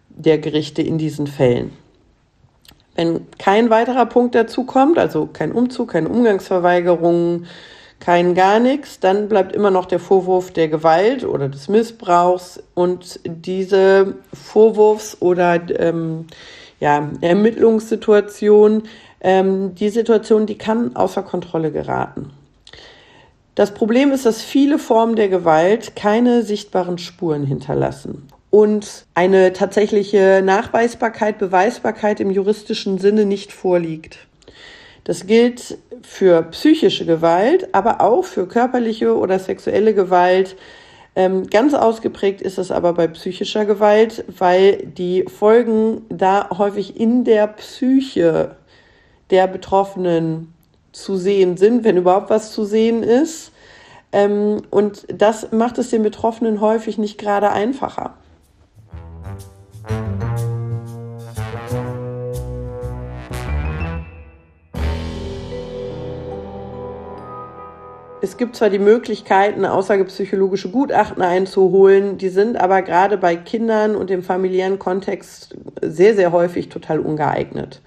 der 0.09 0.39
Gerichte 0.39 0.83
in 0.83 0.99
diesen 0.99 1.27
Fällen. 1.27 1.71
Wenn 2.99 3.29
kein 3.39 3.71
weiterer 3.71 4.07
Punkt 4.07 4.35
dazu 4.35 4.65
kommt, 4.65 4.99
also 4.99 5.29
kein 5.33 5.53
Umzug, 5.53 5.91
keine 5.91 6.09
Umgangsverweigerung, 6.09 7.45
kein 8.01 8.35
gar 8.35 8.59
nichts, 8.59 8.99
dann 8.99 9.29
bleibt 9.29 9.55
immer 9.55 9.71
noch 9.71 9.87
der 9.87 10.01
Vorwurf 10.01 10.51
der 10.51 10.67
Gewalt 10.67 11.25
oder 11.25 11.49
des 11.49 11.69
Missbrauchs 11.69 12.61
und 12.75 13.21
diese 13.25 14.17
Vorwurfs- 14.35 15.17
oder 15.21 15.61
ähm, 15.79 16.27
ja, 16.81 17.09
Ermittlungssituation, 17.21 18.83
ähm, 19.21 19.77
die 19.77 19.91
Situation, 19.91 20.47
die 20.47 20.59
kann 20.59 20.97
außer 20.97 21.23
Kontrolle 21.23 21.71
geraten. 21.71 22.33
Das 23.55 23.75
Problem 23.75 24.11
ist, 24.11 24.27
dass 24.27 24.43
viele 24.43 24.81
Formen 24.81 25.15
der 25.15 25.29
Gewalt 25.29 25.95
keine 25.95 26.43
sichtbaren 26.43 26.99
Spuren 26.99 27.47
hinterlassen 27.47 28.29
und 28.51 29.07
eine 29.15 29.53
tatsächliche 29.53 30.43
Nachweisbarkeit, 30.45 31.39
Beweisbarkeit 31.39 32.21
im 32.21 32.31
juristischen 32.31 32.99
Sinne 32.99 33.25
nicht 33.25 33.53
vorliegt. 33.53 34.27
Das 35.05 35.27
gilt 35.27 35.79
für 36.03 36.43
psychische 36.43 37.05
Gewalt, 37.05 37.69
aber 37.73 38.01
auch 38.01 38.25
für 38.25 38.47
körperliche 38.47 39.17
oder 39.17 39.39
sexuelle 39.39 39.95
Gewalt. 39.95 40.57
Ähm, 41.17 41.49
ganz 41.49 41.75
ausgeprägt 41.75 42.41
ist 42.41 42.59
es 42.59 42.71
aber 42.71 42.93
bei 42.93 43.09
psychischer 43.09 43.65
Gewalt, 43.65 44.25
weil 44.39 44.87
die 44.87 45.25
Folgen 45.25 46.03
da 46.09 46.49
häufig 46.57 46.99
in 46.99 47.25
der 47.25 47.47
Psyche 47.49 48.57
der 49.31 49.47
Betroffenen 49.47 50.55
zu 50.93 51.17
sehen 51.17 51.57
sind, 51.57 51.85
wenn 51.85 51.97
überhaupt 51.97 52.31
was 52.31 52.53
zu 52.53 52.65
sehen 52.65 53.03
ist. 53.03 53.53
Ähm, 54.13 54.63
und 54.71 55.07
das 55.13 55.53
macht 55.53 55.79
es 55.79 55.91
den 55.91 56.03
Betroffenen 56.03 56.61
häufig 56.61 56.99
nicht 56.99 57.19
gerade 57.19 57.51
einfacher. 57.51 58.15
Es 68.21 68.37
gibt 68.37 68.57
zwar 68.57 68.69
die 68.69 68.79
Möglichkeiten, 68.79 69.65
aussagepsychologische 69.65 70.71
Gutachten 70.71 71.23
einzuholen, 71.23 72.19
die 72.19 72.29
sind 72.29 72.57
aber 72.57 72.83
gerade 72.83 73.17
bei 73.17 73.37
Kindern 73.37 73.97
und 73.97 74.11
im 74.11 74.23
familiären 74.23 74.79
Kontext 74.79 75.57
sehr, 75.81 76.15
sehr 76.15 76.33
häufig 76.33 76.69
total 76.69 76.99
ungeeignet. 76.99 77.81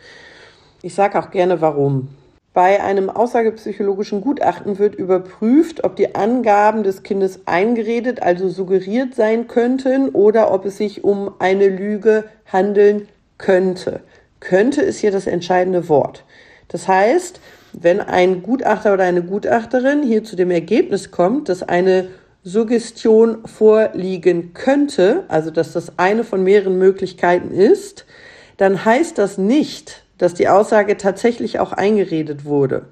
Ich 0.82 0.96
sage 0.96 1.20
auch 1.20 1.32
gerne 1.32 1.62
warum. 1.62 2.10
Bei 2.54 2.84
einem 2.84 3.10
aussagepsychologischen 3.10 4.20
Gutachten 4.20 4.78
wird 4.78 4.96
überprüft, 4.96 5.86
ob 5.86 5.96
die 5.96 6.16
Angaben 6.16 6.84
des 6.84 7.02
Kindes 7.02 7.40
eingeredet, 7.46 8.22
also 8.22 8.50
suggeriert 8.50 9.16
sein 9.16 9.48
könnten 9.48 10.10
oder 10.10 10.54
ob 10.54 10.66
es 10.66 10.78
sich 10.78 11.06
um 11.06 11.32
eine 11.40 11.70
Lüge 11.70 12.26
handeln 12.46 13.08
könnte. 13.38 14.02
Könnte 14.42 14.82
ist 14.82 15.00
hier 15.00 15.12
das 15.12 15.28
entscheidende 15.28 15.88
Wort. 15.88 16.26
Das 16.68 16.90
heißt, 16.90 17.40
wenn 17.72 18.02
ein 18.02 18.44
Gutachter 18.44 18.94
oder 18.94 19.06
eine 19.06 19.24
Gutachterin 19.24 20.04
hier 20.04 20.26
zu 20.26 20.36
dem 20.36 20.52
Ergebnis 20.52 21.10
kommt, 21.10 21.48
dass 21.48 21.64
eine 21.64 22.10
Suggestion 22.44 23.46
vorliegen 23.46 24.54
könnte, 24.54 25.24
also 25.30 25.52
dass 25.52 25.72
das 25.72 25.98
eine 25.98 26.26
von 26.26 26.44
mehreren 26.44 26.78
Möglichkeiten 26.78 27.52
ist, 27.52 28.06
dann 28.58 28.84
heißt 28.84 29.18
das 29.18 29.38
nicht, 29.38 30.04
dass 30.22 30.36
die 30.36 30.48
Aussage 30.48 30.98
tatsächlich 30.98 31.60
auch 31.60 31.72
eingeredet 31.72 32.46
wurde. 32.46 32.86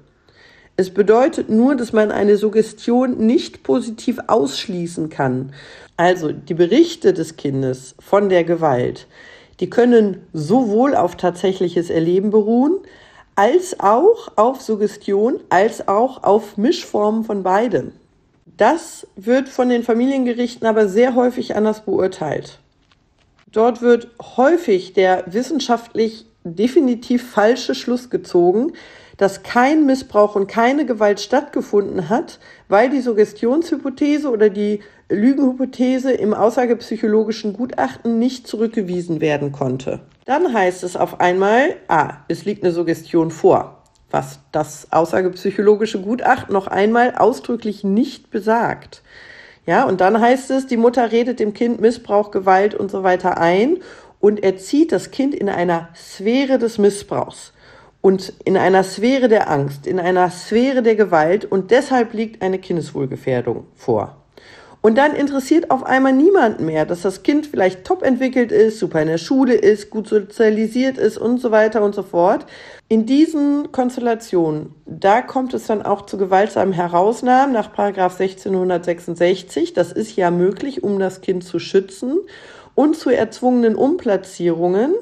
Es 0.76 0.90
bedeutet 0.90 1.48
nur, 1.48 1.76
dass 1.76 1.92
man 1.92 2.10
eine 2.10 2.36
Suggestion 2.36 3.18
nicht 3.18 3.62
positiv 3.62 4.18
ausschließen 4.26 5.10
kann. 5.10 5.52
Also 5.96 6.32
die 6.32 6.54
Berichte 6.54 7.12
des 7.12 7.36
Kindes 7.36 7.94
von 8.00 8.30
der 8.30 8.42
Gewalt, 8.42 9.06
die 9.60 9.70
können 9.70 10.26
sowohl 10.32 10.96
auf 10.96 11.16
tatsächliches 11.16 11.88
Erleben 11.88 12.30
beruhen, 12.30 12.78
als 13.36 13.78
auch 13.78 14.32
auf 14.34 14.60
Suggestion, 14.60 15.38
als 15.50 15.86
auch 15.86 16.24
auf 16.24 16.56
Mischformen 16.56 17.22
von 17.22 17.44
beidem. 17.44 17.92
Das 18.56 19.06
wird 19.14 19.48
von 19.48 19.68
den 19.68 19.84
Familiengerichten 19.84 20.66
aber 20.66 20.88
sehr 20.88 21.14
häufig 21.14 21.54
anders 21.54 21.84
beurteilt. 21.84 22.58
Dort 23.52 23.82
wird 23.82 24.08
häufig 24.36 24.94
der 24.94 25.24
wissenschaftlich 25.28 26.26
definitiv 26.44 27.30
falsche 27.30 27.74
Schluss 27.74 28.10
gezogen, 28.10 28.72
dass 29.16 29.42
kein 29.42 29.84
Missbrauch 29.84 30.34
und 30.34 30.46
keine 30.46 30.86
Gewalt 30.86 31.20
stattgefunden 31.20 32.08
hat, 32.08 32.38
weil 32.68 32.88
die 32.88 33.02
Suggestionshypothese 33.02 34.30
oder 34.30 34.48
die 34.48 34.80
Lügenhypothese 35.10 36.12
im 36.12 36.32
aussagepsychologischen 36.32 37.52
Gutachten 37.52 38.18
nicht 38.18 38.46
zurückgewiesen 38.46 39.20
werden 39.20 39.52
konnte. 39.52 40.00
Dann 40.24 40.54
heißt 40.54 40.84
es 40.84 40.96
auf 40.96 41.20
einmal, 41.20 41.76
ah, 41.88 42.14
es 42.28 42.44
liegt 42.44 42.64
eine 42.64 42.72
Suggestion 42.72 43.30
vor, 43.30 43.82
was 44.10 44.38
das 44.52 44.90
aussagepsychologische 44.90 46.00
Gutachten 46.00 46.54
noch 46.54 46.68
einmal 46.68 47.14
ausdrücklich 47.16 47.84
nicht 47.84 48.30
besagt. 48.30 49.02
Ja, 49.66 49.84
und 49.84 50.00
dann 50.00 50.18
heißt 50.18 50.50
es, 50.50 50.66
die 50.66 50.78
Mutter 50.78 51.12
redet 51.12 51.40
dem 51.40 51.52
Kind 51.52 51.80
Missbrauch, 51.80 52.30
Gewalt 52.30 52.74
und 52.74 52.90
so 52.90 53.02
weiter 53.02 53.36
ein 53.36 53.78
und 54.20 54.42
erzieht 54.42 54.92
das 54.92 55.10
Kind 55.10 55.34
in 55.34 55.48
einer 55.48 55.88
Sphäre 55.96 56.58
des 56.58 56.78
Missbrauchs 56.78 57.52
und 58.00 58.32
in 58.44 58.56
einer 58.56 58.84
Sphäre 58.84 59.28
der 59.28 59.50
Angst, 59.50 59.86
in 59.86 59.98
einer 59.98 60.30
Sphäre 60.30 60.82
der 60.82 60.94
Gewalt 60.94 61.44
und 61.44 61.70
deshalb 61.70 62.12
liegt 62.12 62.42
eine 62.42 62.58
Kindeswohlgefährdung 62.58 63.66
vor. 63.74 64.16
Und 64.82 64.96
dann 64.96 65.14
interessiert 65.14 65.70
auf 65.70 65.84
einmal 65.84 66.14
niemanden 66.14 66.64
mehr, 66.64 66.86
dass 66.86 67.02
das 67.02 67.22
Kind 67.22 67.46
vielleicht 67.46 67.84
top 67.84 68.02
entwickelt 68.02 68.50
ist, 68.50 68.78
super 68.78 69.02
in 69.02 69.08
der 69.08 69.18
Schule 69.18 69.52
ist, 69.52 69.90
gut 69.90 70.08
sozialisiert 70.08 70.96
ist 70.96 71.18
und 71.18 71.38
so 71.38 71.50
weiter 71.50 71.82
und 71.82 71.94
so 71.94 72.02
fort. 72.02 72.46
In 72.88 73.04
diesen 73.04 73.72
Konstellationen, 73.72 74.74
da 74.86 75.20
kommt 75.20 75.52
es 75.52 75.66
dann 75.66 75.82
auch 75.82 76.06
zu 76.06 76.16
gewaltsamen 76.16 76.72
Herausnahmen 76.72 77.52
nach 77.52 77.74
Paragraph 77.74 78.18
1666. 78.18 79.74
Das 79.74 79.92
ist 79.92 80.16
ja 80.16 80.30
möglich, 80.30 80.82
um 80.82 80.98
das 80.98 81.20
Kind 81.20 81.44
zu 81.44 81.58
schützen 81.58 82.20
und 82.80 82.96
zu 82.96 83.10
erzwungenen 83.10 83.76
Umplatzierungen. 83.76 84.94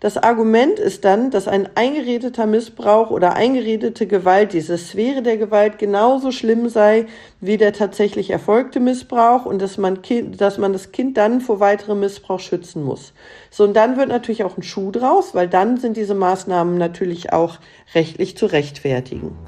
Das 0.00 0.18
Argument 0.18 0.80
ist 0.80 1.04
dann, 1.04 1.30
dass 1.30 1.46
ein 1.46 1.68
eingeredeter 1.76 2.44
Missbrauch 2.44 3.10
oder 3.10 3.34
eingeredete 3.34 4.08
Gewalt, 4.08 4.52
diese 4.52 4.76
Sphäre 4.76 5.22
der 5.22 5.36
Gewalt 5.36 5.78
genauso 5.78 6.32
schlimm 6.32 6.68
sei 6.68 7.06
wie 7.40 7.56
der 7.56 7.72
tatsächlich 7.72 8.30
erfolgte 8.30 8.80
Missbrauch 8.80 9.46
und 9.46 9.62
dass 9.62 9.78
man, 9.78 10.00
dass 10.36 10.58
man 10.58 10.72
das 10.72 10.90
Kind 10.90 11.16
dann 11.16 11.40
vor 11.40 11.60
weiterem 11.60 12.00
Missbrauch 12.00 12.40
schützen 12.40 12.82
muss. 12.82 13.12
So, 13.48 13.62
und 13.62 13.74
dann 13.74 13.96
wird 13.96 14.08
natürlich 14.08 14.42
auch 14.42 14.56
ein 14.56 14.64
Schuh 14.64 14.90
draus, 14.90 15.36
weil 15.36 15.46
dann 15.46 15.76
sind 15.76 15.96
diese 15.96 16.14
Maßnahmen 16.14 16.76
natürlich 16.76 17.32
auch 17.32 17.58
rechtlich 17.94 18.36
zu 18.36 18.46
rechtfertigen. 18.46 19.38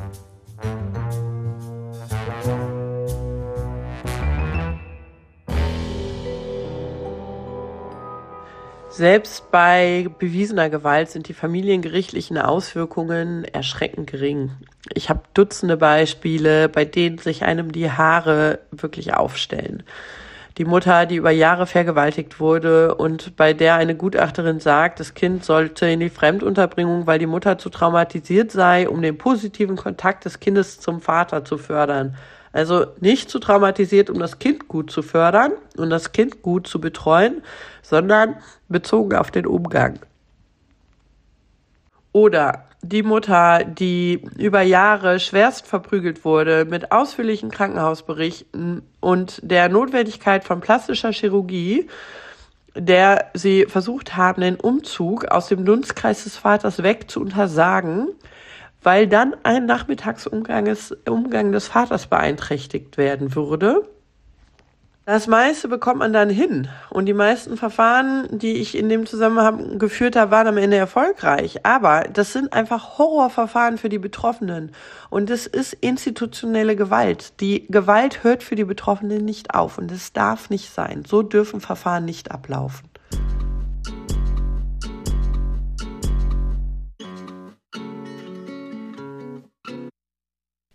Selbst 8.97 9.51
bei 9.51 10.09
bewiesener 10.19 10.71
Gewalt 10.71 11.11
sind 11.11 11.29
die 11.29 11.35
familiengerichtlichen 11.35 12.39
Auswirkungen 12.39 13.45
erschreckend 13.45 14.11
gering. 14.11 14.53
Ich 14.95 15.11
habe 15.11 15.21
Dutzende 15.35 15.77
Beispiele, 15.77 16.71
bei 16.71 16.87
denen 16.87 17.19
sich 17.19 17.45
einem 17.45 17.73
die 17.73 17.91
Haare 17.91 18.61
wirklich 18.71 19.13
aufstellen. 19.13 19.83
Die 20.57 20.65
Mutter, 20.65 21.05
die 21.05 21.17
über 21.17 21.31
Jahre 21.31 21.67
vergewaltigt 21.67 22.41
wurde 22.41 22.95
und 22.95 23.37
bei 23.37 23.53
der 23.53 23.75
eine 23.75 23.97
Gutachterin 23.97 24.61
sagt, 24.61 24.99
das 24.99 25.13
Kind 25.13 25.45
sollte 25.45 25.87
in 25.87 26.01
die 26.01 26.09
Fremdunterbringung, 26.09 27.07
weil 27.07 27.19
die 27.19 27.27
Mutter 27.27 27.59
zu 27.59 27.69
traumatisiert 27.69 28.51
sei, 28.51 28.89
um 28.89 29.03
den 29.03 29.19
positiven 29.19 29.77
Kontakt 29.77 30.25
des 30.25 30.41
Kindes 30.41 30.81
zum 30.81 31.03
Vater 31.03 31.45
zu 31.45 31.59
fördern. 31.59 32.17
Also 32.57 32.87
nicht 33.01 33.29
zu 33.29 33.39
traumatisiert, 33.39 34.09
um 34.09 34.19
das 34.19 34.39
Kind 34.39 34.67
gut 34.67 34.91
zu 34.91 35.03
fördern 35.03 35.53
und 35.77 35.91
das 35.91 36.13
Kind 36.13 36.41
gut 36.41 36.67
zu 36.67 36.81
betreuen, 36.81 37.43
sondern 37.83 38.37
bezogen 38.67 39.15
auf 39.15 39.31
den 39.31 39.47
Umgang. 39.47 39.99
Oder 42.13 42.65
die 42.81 43.03
Mutter, 43.03 43.63
die 43.63 44.23
über 44.39 44.63
Jahre 44.63 45.21
schwerst 45.21 45.67
verprügelt 45.67 46.25
wurde, 46.25 46.65
mit 46.65 46.93
ausführlichen 46.93 47.51
Krankenhausberichten 47.51 48.81
und 49.01 49.39
der 49.43 49.69
Notwendigkeit 49.69 50.43
von 50.43 50.63
plastischer 50.63 51.13
Chirurgie, 51.13 51.89
der 52.75 53.33
sie 53.35 53.67
versucht 53.67 54.17
haben, 54.17 54.41
den 54.41 54.57
Umzug 54.57 55.27
aus 55.27 55.49
dem 55.49 55.67
Dunstkreis 55.67 56.25
des 56.25 56.39
Vaters 56.39 56.83
weg 56.83 57.11
zu 57.11 57.21
untersagen, 57.21 58.09
weil 58.87 59.09
dann 59.09 59.35
ein 59.43 59.67
Nachmittagsumgang 59.67 60.65
des 61.51 61.67
Vaters 61.67 62.07
beeinträchtigt 62.07 62.97
werden 62.97 63.35
würde. 63.35 63.83
Das 65.07 65.27
meiste 65.27 65.67
bekommt 65.67 65.99
man 65.99 66.13
dann 66.13 66.31
hin. 66.31 66.69
Und 66.91 67.07
die 67.07 67.13
meisten 67.13 67.57
Verfahren, 67.57 68.29
die 68.31 68.53
ich 68.53 68.79
in 68.79 68.89
dem 68.89 69.05
Zusammenhang 69.05 69.81
geführt 69.81 70.15
habe, 70.15 70.31
waren 70.31 70.47
am 70.47 70.57
Ende 70.57 70.77
erfolgreich. 70.77 71.67
Aber 71.67 72.05
das 72.13 72.33
sind 72.33 72.53
einfach 72.53 72.97
Horrorverfahren 72.97 73.77
für 73.77 73.89
die 73.89 73.99
Betroffenen. 73.99 74.71
Und 75.11 75.31
es 75.31 75.49
ist 75.49 75.73
institutionelle 75.73 76.77
Gewalt. 76.77 77.41
Die 77.41 77.67
Gewalt 77.67 78.23
hört 78.23 78.45
für 78.45 78.55
die 78.55 78.65
Betroffenen 78.65 79.25
nicht 79.25 79.53
auf. 79.53 79.79
Und 79.79 79.91
es 79.91 80.13
darf 80.13 80.49
nicht 80.49 80.73
sein. 80.73 81.03
So 81.05 81.23
dürfen 81.23 81.61
Verfahren 81.61 82.05
nicht 82.05 82.31
ablaufen. 82.31 82.89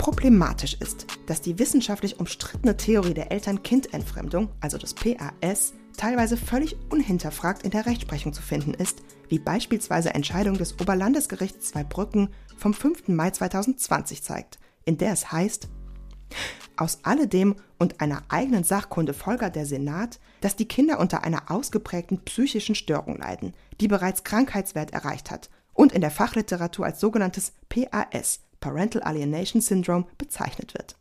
Problematisch 0.02 0.74
ist, 0.80 1.06
dass 1.28 1.42
die 1.42 1.60
wissenschaftlich 1.60 2.20
umstrittene 2.20 2.76
Theorie 2.76 3.14
der 3.14 3.32
Eltern-Kind-Entfremdung, 3.32 4.50
also 4.60 4.80
des 4.80 4.96
PAS, 4.96 5.74
teilweise 5.96 6.38
völlig 6.38 6.76
unhinterfragt 6.90 7.62
in 7.62 7.70
der 7.70 7.86
Rechtsprechung 7.86 8.34
zu 8.34 8.42
finden 8.42 8.74
ist, 8.74 9.04
wie 9.30 9.38
beispielsweise 9.38 10.16
Entscheidung 10.16 10.58
des 10.58 10.82
Oberlandesgerichts 10.82 11.68
Zweibrücken 11.68 12.30
vom 12.58 12.74
5. 12.74 13.10
Mai 13.10 13.30
2020 13.30 14.24
zeigt, 14.24 14.58
in 14.86 14.98
der 14.98 15.14
es 15.14 15.32
heißt, 15.32 15.68
aus 16.78 17.02
alledem 17.04 17.58
und 17.78 18.02
einer 18.02 18.24
eigenen 18.30 18.64
Sachkunde 18.64 19.14
folgert 19.14 19.56
der 19.56 19.68
Senat, 19.68 20.20
dass 20.40 20.56
die 20.56 20.68
Kinder 20.68 21.00
unter 21.00 21.24
einer 21.24 21.52
ausgeprägten 21.52 22.24
psychischen 22.26 22.74
Störung 22.74 23.20
leiden, 23.20 23.54
die 23.80 23.88
bereits 23.88 24.24
Krankheitswert 24.24 24.94
erreicht 24.94 25.30
hat 25.30 25.52
und 25.76 25.92
in 25.92 26.02
der 26.02 26.10
Fachliteratur 26.10 26.88
als 26.88 27.00
sogenanntes 27.00 27.54
PAS 27.70 28.40
Parental 28.62 29.02
Alienation 29.04 29.62
Syndrome 29.62 30.06
bezeichnet 30.18 30.74
wird. 30.74 30.96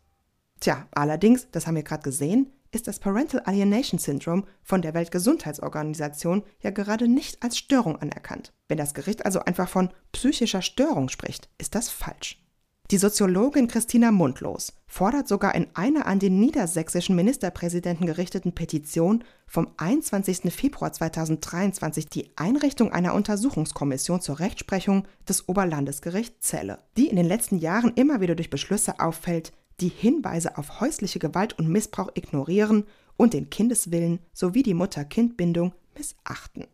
Tja, 0.59 0.89
allerdings, 0.91 1.49
das 1.53 1.69
haben 1.69 1.77
wir 1.77 1.85
gerade 1.85 2.03
gesehen, 2.03 2.53
ist 2.73 2.89
das 2.89 2.99
Parental 2.99 3.41
Alienation 3.41 3.99
Syndrome 3.99 4.45
von 4.63 4.83
der 4.83 4.95
Weltgesundheitsorganisation 4.95 6.43
ja 6.61 6.71
gerade 6.71 7.07
nicht 7.07 7.43
als 7.43 7.57
Störung 7.57 7.97
anerkannt. 7.97 8.53
Wenn 8.69 8.79
das 8.79 8.95
Gericht 8.95 9.25
also 9.25 9.41
einfach 9.41 9.69
von 9.69 9.91
psychischer 10.13 10.63
Störung 10.63 11.09
spricht, 11.09 11.49
ist 11.59 11.75
das 11.75 11.89
falsch. 11.89 12.43
Die 12.91 12.99
Soziologin 12.99 13.69
Christina 13.69 14.11
Mundlos 14.11 14.73
fordert 14.89 15.29
sogar 15.29 15.55
in 15.55 15.69
einer 15.75 16.07
an 16.07 16.19
den 16.19 16.41
niedersächsischen 16.41 17.15
Ministerpräsidenten 17.15 18.05
gerichteten 18.05 18.53
Petition 18.53 19.23
vom 19.47 19.69
21. 19.77 20.53
Februar 20.53 20.93
2023 20.93 22.09
die 22.09 22.33
Einrichtung 22.35 22.91
einer 22.91 23.15
Untersuchungskommission 23.15 24.21
zur 24.21 24.41
Rechtsprechung 24.41 25.07
des 25.29 25.49
Oberlandesgerichts 25.49 26.49
Celle, 26.49 26.81
die 26.97 27.07
in 27.07 27.15
den 27.15 27.27
letzten 27.27 27.59
Jahren 27.59 27.93
immer 27.95 28.21
wieder 28.21 28.35
durch 28.35 28.51
Beschlüsse 28.51 28.99
auffällt, 28.99 29.53
die 29.79 29.89
Hinweise 29.89 30.59
auf 30.59 30.81
häusliche 30.81 31.21
Gewalt 31.21 31.57
und 31.61 31.69
Missbrauch 31.69 32.11
ignorieren 32.15 32.89
und 33.17 33.35
den 33.35 33.51
Kindeswillen 33.51 34.19
sowie 34.33 34.65
die 34.65 34.75
Mutter-Kind-Bindung 34.75 35.75
missachten. 35.97 36.67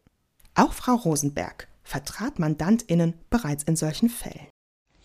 Auch 0.54 0.72
Frau 0.72 0.94
Rosenberg 0.94 1.68
vertrat 1.82 2.38
Mandantinnen 2.38 3.12
bereits 3.28 3.64
in 3.64 3.76
solchen 3.76 4.08
Fällen. 4.08 4.46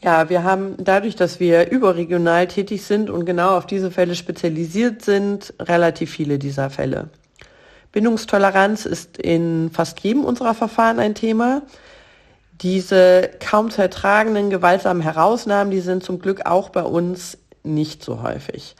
Ja, 0.03 0.29
wir 0.29 0.43
haben 0.43 0.75
dadurch, 0.79 1.15
dass 1.15 1.39
wir 1.39 1.69
überregional 1.69 2.47
tätig 2.47 2.83
sind 2.83 3.11
und 3.11 3.25
genau 3.25 3.55
auf 3.55 3.67
diese 3.67 3.91
Fälle 3.91 4.15
spezialisiert 4.15 5.03
sind, 5.03 5.53
relativ 5.59 6.09
viele 6.09 6.39
dieser 6.39 6.71
Fälle. 6.71 7.09
Bindungstoleranz 7.91 8.85
ist 8.85 9.17
in 9.17 9.69
fast 9.71 9.99
jedem 9.99 10.25
unserer 10.25 10.55
Verfahren 10.55 10.97
ein 10.99 11.13
Thema. 11.13 11.61
Diese 12.61 13.29
kaum 13.39 13.69
zu 13.69 13.81
ertragenden 13.81 14.49
gewaltsamen 14.49 15.03
Herausnahmen, 15.03 15.71
die 15.71 15.81
sind 15.81 16.03
zum 16.03 16.19
Glück 16.19 16.47
auch 16.47 16.69
bei 16.69 16.83
uns 16.83 17.37
nicht 17.63 18.03
so 18.03 18.23
häufig. 18.23 18.75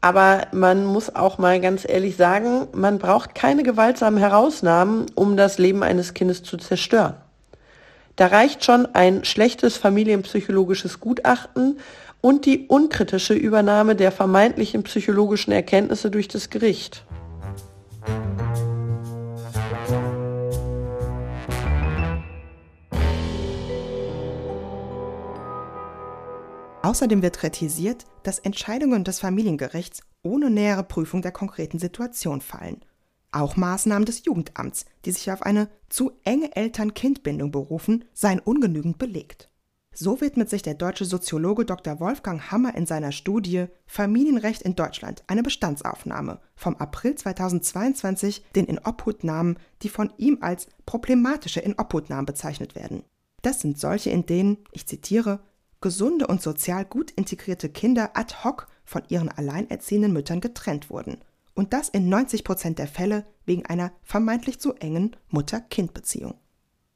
Aber 0.00 0.46
man 0.52 0.86
muss 0.86 1.14
auch 1.14 1.38
mal 1.38 1.60
ganz 1.60 1.86
ehrlich 1.88 2.16
sagen, 2.16 2.68
man 2.72 2.98
braucht 2.98 3.34
keine 3.34 3.64
gewaltsamen 3.64 4.20
Herausnahmen, 4.20 5.06
um 5.14 5.36
das 5.36 5.58
Leben 5.58 5.82
eines 5.82 6.14
Kindes 6.14 6.42
zu 6.42 6.56
zerstören. 6.56 7.14
Da 8.20 8.26
reicht 8.26 8.66
schon 8.66 8.84
ein 8.94 9.24
schlechtes 9.24 9.78
familienpsychologisches 9.78 11.00
Gutachten 11.00 11.78
und 12.20 12.44
die 12.44 12.66
unkritische 12.66 13.32
Übernahme 13.32 13.96
der 13.96 14.12
vermeintlichen 14.12 14.82
psychologischen 14.82 15.52
Erkenntnisse 15.52 16.10
durch 16.10 16.28
das 16.28 16.50
Gericht. 16.50 17.06
Außerdem 26.82 27.22
wird 27.22 27.38
kritisiert, 27.38 28.04
dass 28.22 28.38
Entscheidungen 28.38 29.02
des 29.02 29.18
Familiengerichts 29.18 30.02
ohne 30.22 30.50
nähere 30.50 30.82
Prüfung 30.82 31.22
der 31.22 31.32
konkreten 31.32 31.78
Situation 31.78 32.42
fallen 32.42 32.84
auch 33.32 33.56
Maßnahmen 33.56 34.06
des 34.06 34.24
Jugendamts, 34.24 34.86
die 35.04 35.12
sich 35.12 35.30
auf 35.30 35.42
eine 35.42 35.68
zu 35.88 36.12
enge 36.24 36.54
Eltern-Kind-Bindung 36.56 37.50
berufen, 37.50 38.04
seien 38.12 38.40
ungenügend 38.40 38.98
belegt. 38.98 39.48
So 39.92 40.20
widmet 40.20 40.48
sich 40.48 40.62
der 40.62 40.74
deutsche 40.74 41.04
Soziologe 41.04 41.64
Dr. 41.64 41.98
Wolfgang 41.98 42.50
Hammer 42.50 42.74
in 42.76 42.86
seiner 42.86 43.10
Studie 43.10 43.66
Familienrecht 43.86 44.62
in 44.62 44.76
Deutschland 44.76 45.24
eine 45.26 45.42
Bestandsaufnahme 45.42 46.40
vom 46.54 46.76
April 46.76 47.16
2022 47.16 48.44
den 48.54 48.66
Inobhutnahmen, 48.66 49.58
die 49.82 49.88
von 49.88 50.12
ihm 50.16 50.38
als 50.42 50.68
problematische 50.86 51.60
Inobhutnahmen 51.60 52.26
bezeichnet 52.26 52.76
werden. 52.76 53.02
Das 53.42 53.60
sind 53.60 53.80
solche, 53.80 54.10
in 54.10 54.26
denen, 54.26 54.58
ich 54.70 54.86
zitiere, 54.86 55.40
gesunde 55.80 56.28
und 56.28 56.40
sozial 56.40 56.84
gut 56.84 57.10
integrierte 57.10 57.68
Kinder 57.68 58.10
ad 58.14 58.34
hoc 58.44 58.68
von 58.84 59.02
ihren 59.08 59.28
alleinerziehenden 59.28 60.12
Müttern 60.12 60.40
getrennt 60.40 60.90
wurden 60.90 61.18
und 61.54 61.72
das 61.72 61.88
in 61.88 62.08
90 62.08 62.44
Prozent 62.44 62.78
der 62.78 62.88
Fälle 62.88 63.26
wegen 63.44 63.66
einer 63.66 63.92
vermeintlich 64.02 64.60
zu 64.60 64.74
engen 64.74 65.16
Mutter-Kind-Beziehung. 65.28 66.34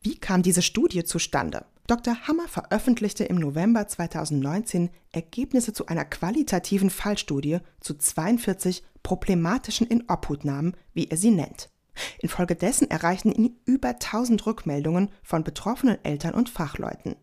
Wie 0.01 0.17
kam 0.17 0.43
diese 0.43 0.63
Studie 0.63 1.05
zustande? 1.05 1.65
Dr. 1.87 2.27
Hammer 2.27 2.49
veröffentlichte 2.49 3.25
im 3.25 3.37
November 3.37 3.87
2019 3.87 4.89
Ergebnisse 5.13 5.75
zu 5.75 5.87
einer 5.87 6.07
qualitativen 6.07 6.89
Fallstudie 6.89 7.59
zu 7.81 7.95
42 7.95 8.83
problematischen 9.03 9.87
Inobhutnahmen, 9.87 10.77
wie 10.95 11.09
er 11.09 11.19
sie 11.19 11.31
nennt. 11.31 11.69
Infolgedessen 12.19 12.91
erreichten 12.91 13.33
ihn 13.33 13.57
über 13.67 13.89
1000 13.89 14.47
Rückmeldungen 14.47 15.11
von 15.23 15.45
betroffenen 15.45 16.03
Eltern 16.05 16.35
und 16.35 16.49
Fachleuten. 16.49 17.17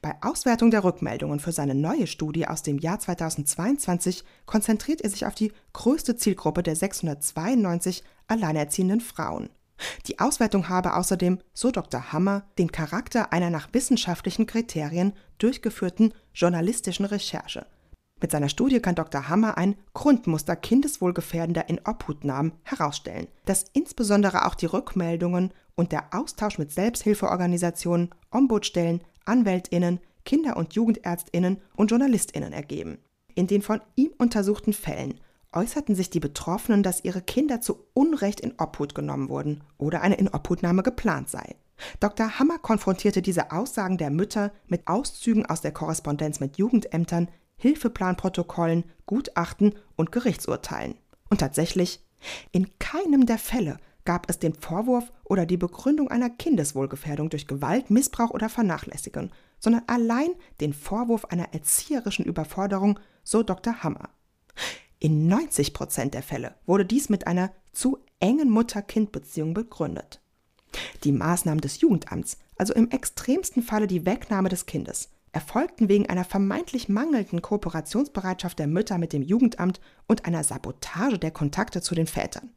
Bei 0.00 0.16
Auswertung 0.20 0.70
der 0.70 0.84
Rückmeldungen 0.84 1.40
für 1.40 1.52
seine 1.52 1.74
neue 1.74 2.06
Studie 2.06 2.48
aus 2.48 2.62
dem 2.62 2.78
Jahr 2.78 2.98
2022 2.98 4.24
konzentriert 4.46 5.00
er 5.00 5.10
sich 5.10 5.26
auf 5.26 5.34
die 5.34 5.52
größte 5.72 6.16
Zielgruppe 6.16 6.62
der 6.62 6.76
692 6.76 8.02
alleinerziehenden 8.26 9.00
Frauen. 9.00 9.48
Die 10.06 10.18
Auswertung 10.18 10.68
habe 10.68 10.94
außerdem, 10.94 11.38
so 11.54 11.70
Dr. 11.70 12.12
Hammer, 12.12 12.44
den 12.58 12.70
Charakter 12.70 13.32
einer 13.32 13.50
nach 13.50 13.68
wissenschaftlichen 13.72 14.46
Kriterien 14.46 15.12
durchgeführten 15.38 16.14
journalistischen 16.34 17.04
Recherche. 17.04 17.66
Mit 18.20 18.30
seiner 18.30 18.48
Studie 18.48 18.80
kann 18.80 18.94
Dr. 18.94 19.28
Hammer 19.28 19.58
ein 19.58 19.74
Grundmuster 19.94 20.54
kindeswohlgefährdender 20.54 21.68
Inobhutnahmen 21.68 22.52
herausstellen, 22.62 23.26
das 23.46 23.64
insbesondere 23.72 24.46
auch 24.46 24.54
die 24.54 24.66
Rückmeldungen 24.66 25.52
und 25.74 25.90
der 25.90 26.14
Austausch 26.14 26.58
mit 26.58 26.70
Selbsthilfeorganisationen, 26.70 28.10
Ombudsstellen, 28.30 29.00
Anwältinnen, 29.24 30.00
Kinder- 30.24 30.56
und 30.56 30.74
Jugendärztinnen 30.74 31.58
und 31.76 31.90
Journalistinnen 31.90 32.52
ergeben. 32.52 32.98
In 33.34 33.46
den 33.46 33.62
von 33.62 33.80
ihm 33.96 34.12
untersuchten 34.18 34.72
Fällen 34.72 35.20
äußerten 35.52 35.94
sich 35.94 36.10
die 36.10 36.20
Betroffenen, 36.20 36.82
dass 36.82 37.04
ihre 37.04 37.22
Kinder 37.22 37.60
zu 37.60 37.84
Unrecht 37.94 38.40
in 38.40 38.54
Obhut 38.58 38.94
genommen 38.94 39.28
wurden 39.28 39.62
oder 39.78 40.00
eine 40.00 40.16
Inobhutnahme 40.16 40.82
geplant 40.82 41.28
sei. 41.28 41.56
Dr. 42.00 42.38
Hammer 42.38 42.58
konfrontierte 42.58 43.22
diese 43.22 43.50
Aussagen 43.50 43.98
der 43.98 44.10
Mütter 44.10 44.52
mit 44.66 44.86
Auszügen 44.86 45.46
aus 45.46 45.60
der 45.60 45.72
Korrespondenz 45.72 46.40
mit 46.40 46.56
Jugendämtern, 46.56 47.28
Hilfeplanprotokollen, 47.56 48.84
Gutachten 49.06 49.74
und 49.96 50.12
Gerichtsurteilen. 50.12 50.94
Und 51.28 51.40
tatsächlich, 51.40 52.00
In 52.52 52.78
keinem 52.78 53.26
der 53.26 53.38
Fälle 53.38 53.78
gab 54.04 54.28
es 54.28 54.38
den 54.38 54.54
Vorwurf 54.54 55.12
oder 55.24 55.46
die 55.46 55.56
Begründung 55.56 56.10
einer 56.10 56.30
Kindeswohlgefährdung 56.30 57.30
durch 57.30 57.46
Gewalt, 57.46 57.90
Missbrauch 57.90 58.30
oder 58.30 58.48
Vernachlässigung, 58.48 59.30
sondern 59.58 59.82
allein 59.86 60.30
den 60.60 60.72
Vorwurf 60.72 61.26
einer 61.26 61.52
erzieherischen 61.54 62.24
Überforderung, 62.24 62.98
so 63.22 63.42
Dr. 63.42 63.82
Hammer. 63.82 64.10
In 64.98 65.26
90 65.26 65.74
Prozent 65.74 66.14
der 66.14 66.22
Fälle 66.22 66.54
wurde 66.66 66.84
dies 66.84 67.08
mit 67.08 67.26
einer 67.26 67.52
zu 67.72 67.98
engen 68.20 68.50
Mutter-Kind-Beziehung 68.50 69.54
begründet. 69.54 70.20
Die 71.04 71.12
Maßnahmen 71.12 71.60
des 71.60 71.80
Jugendamts, 71.80 72.38
also 72.56 72.72
im 72.74 72.90
extremsten 72.90 73.62
Falle 73.62 73.86
die 73.86 74.06
Wegnahme 74.06 74.48
des 74.48 74.66
Kindes, 74.66 75.10
erfolgten 75.32 75.88
wegen 75.88 76.08
einer 76.08 76.24
vermeintlich 76.24 76.88
mangelnden 76.88 77.42
Kooperationsbereitschaft 77.42 78.58
der 78.58 78.66
Mütter 78.66 78.98
mit 78.98 79.12
dem 79.12 79.22
Jugendamt 79.22 79.80
und 80.06 80.26
einer 80.26 80.44
Sabotage 80.44 81.18
der 81.18 81.30
Kontakte 81.30 81.80
zu 81.80 81.94
den 81.94 82.06
Vätern. 82.06 82.50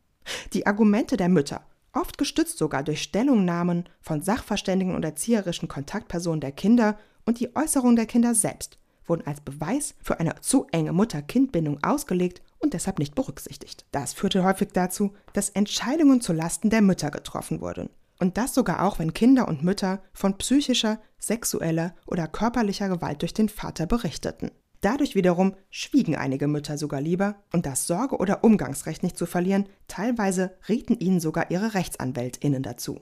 Die 0.54 0.68
Argumente 0.68 1.18
der 1.18 1.30
Mütter, 1.30 1.66
oft 1.94 2.18
gestützt 2.18 2.58
sogar 2.58 2.84
durch 2.84 3.02
Stellungnahmen 3.02 3.88
von 4.02 4.22
Sachverständigen 4.22 4.96
und 4.96 5.06
erzieherischen 5.06 5.68
Kontaktpersonen 5.68 6.42
der 6.42 6.52
Kinder 6.52 6.98
und 7.26 7.40
die 7.40 7.56
Äußerung 7.56 7.96
der 7.96 8.06
Kinder 8.06 8.36
selbst, 8.36 8.78
wurden 9.06 9.26
als 9.26 9.42
Beweis 9.42 9.96
für 10.02 10.20
eine 10.20 10.36
zu 10.42 10.68
enge 10.72 10.94
Mutter-Kind-Bindung 10.94 11.84
ausgelegt 11.84 12.42
und 12.60 12.74
deshalb 12.74 13.00
nicht 13.00 13.16
berücksichtigt. 13.16 13.86
Das 13.92 14.14
führte 14.14 14.44
häufig 14.44 14.70
dazu, 14.74 15.14
dass 15.34 15.50
Entscheidungen 15.50 16.22
zu 16.22 16.34
Lasten 16.34 16.70
der 16.70 16.82
Mütter 16.82 17.12
getroffen 17.12 17.62
wurden. 17.62 17.90
Und 18.20 18.38
das 18.38 18.54
sogar 18.54 18.84
auch, 18.84 19.00
wenn 19.00 19.14
Kinder 19.14 19.48
und 19.48 19.64
Mütter 19.64 20.02
von 20.14 20.38
psychischer, 20.38 21.00
sexueller 21.20 21.94
oder 22.06 22.28
körperlicher 22.28 22.88
Gewalt 22.88 23.22
durch 23.22 23.34
den 23.34 23.50
Vater 23.50 23.86
berichteten. 23.88 24.52
Dadurch 24.86 25.16
wiederum 25.16 25.56
schwiegen 25.72 26.16
einige 26.16 26.46
Mütter 26.46 26.78
sogar 26.78 27.02
lieber, 27.02 27.38
und 27.52 27.66
das 27.66 27.88
Sorge- 27.88 28.18
oder 28.18 28.44
Umgangsrecht 28.44 29.02
nicht 29.02 29.18
zu 29.18 29.26
verlieren, 29.26 29.66
teilweise 29.88 30.52
rieten 30.70 31.00
ihnen 31.00 31.20
sogar 31.20 31.50
ihre 31.50 31.74
Rechtsanwältinnen 31.74 32.62
dazu. 32.62 33.02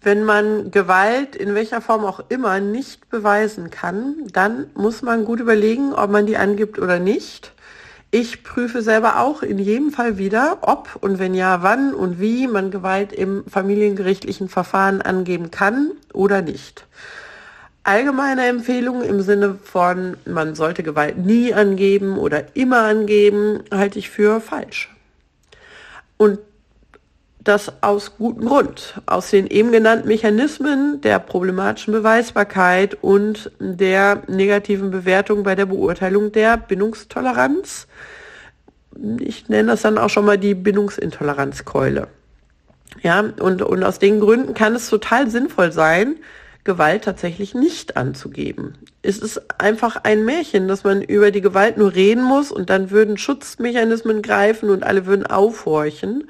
Wenn 0.00 0.22
man 0.22 0.70
Gewalt 0.70 1.34
in 1.34 1.56
welcher 1.56 1.80
Form 1.80 2.04
auch 2.04 2.20
immer 2.28 2.60
nicht 2.60 3.10
beweisen 3.10 3.70
kann, 3.70 4.28
dann 4.32 4.70
muss 4.74 5.02
man 5.02 5.24
gut 5.24 5.40
überlegen, 5.40 5.92
ob 5.92 6.12
man 6.12 6.26
die 6.26 6.36
angibt 6.36 6.78
oder 6.78 7.00
nicht. 7.00 7.52
Ich 8.12 8.44
prüfe 8.44 8.82
selber 8.82 9.18
auch 9.18 9.42
in 9.42 9.58
jedem 9.58 9.90
Fall 9.90 10.16
wieder, 10.16 10.58
ob 10.60 10.96
und 11.00 11.18
wenn 11.18 11.34
ja, 11.34 11.64
wann 11.64 11.92
und 11.92 12.20
wie 12.20 12.46
man 12.46 12.70
Gewalt 12.70 13.12
im 13.12 13.44
familiengerichtlichen 13.48 14.48
Verfahren 14.48 15.02
angeben 15.02 15.50
kann 15.50 15.90
oder 16.12 16.40
nicht. 16.40 16.86
Allgemeine 17.86 18.48
Empfehlungen 18.48 19.04
im 19.04 19.20
Sinne 19.20 19.60
von, 19.62 20.16
man 20.24 20.56
sollte 20.56 20.82
Gewalt 20.82 21.18
nie 21.18 21.54
angeben 21.54 22.18
oder 22.18 22.56
immer 22.56 22.82
angeben, 22.82 23.60
halte 23.72 24.00
ich 24.00 24.10
für 24.10 24.40
falsch. 24.40 24.92
Und 26.16 26.40
das 27.38 27.72
aus 27.84 28.16
gutem 28.16 28.46
Grund. 28.48 29.00
Aus 29.06 29.30
den 29.30 29.46
eben 29.46 29.70
genannten 29.70 30.08
Mechanismen 30.08 31.00
der 31.00 31.20
problematischen 31.20 31.92
Beweisbarkeit 31.92 32.98
und 33.02 33.52
der 33.60 34.24
negativen 34.26 34.90
Bewertung 34.90 35.44
bei 35.44 35.54
der 35.54 35.66
Beurteilung 35.66 36.32
der 36.32 36.56
Bindungstoleranz. 36.56 37.86
Ich 39.20 39.48
nenne 39.48 39.70
das 39.70 39.82
dann 39.82 39.96
auch 39.96 40.10
schon 40.10 40.24
mal 40.24 40.38
die 40.38 40.56
Bindungsintoleranzkeule. 40.56 42.08
Ja, 43.02 43.20
und, 43.20 43.62
und 43.62 43.84
aus 43.84 44.00
den 44.00 44.18
Gründen 44.18 44.54
kann 44.54 44.74
es 44.74 44.90
total 44.90 45.30
sinnvoll 45.30 45.70
sein, 45.70 46.16
Gewalt 46.66 47.04
tatsächlich 47.04 47.54
nicht 47.54 47.96
anzugeben. 47.96 48.74
Es 49.00 49.16
ist 49.16 49.40
einfach 49.58 49.96
ein 50.02 50.26
Märchen, 50.26 50.68
dass 50.68 50.84
man 50.84 51.00
über 51.00 51.30
die 51.30 51.40
Gewalt 51.40 51.78
nur 51.78 51.94
reden 51.94 52.22
muss 52.22 52.52
und 52.52 52.68
dann 52.68 52.90
würden 52.90 53.16
Schutzmechanismen 53.16 54.20
greifen 54.20 54.68
und 54.68 54.82
alle 54.82 55.06
würden 55.06 55.26
aufhorchen. 55.26 56.28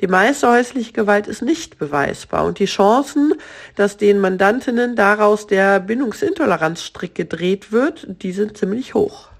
Die 0.00 0.06
meiste 0.06 0.48
häusliche 0.48 0.92
Gewalt 0.92 1.26
ist 1.26 1.42
nicht 1.42 1.78
beweisbar 1.78 2.44
und 2.44 2.58
die 2.58 2.66
Chancen, 2.66 3.34
dass 3.74 3.96
den 3.96 4.20
Mandantinnen 4.20 4.96
daraus 4.96 5.46
der 5.46 5.80
Bindungsintoleranzstrick 5.80 7.14
gedreht 7.14 7.72
wird, 7.72 8.06
die 8.22 8.32
sind 8.32 8.56
ziemlich 8.56 8.94
hoch. 8.94 9.30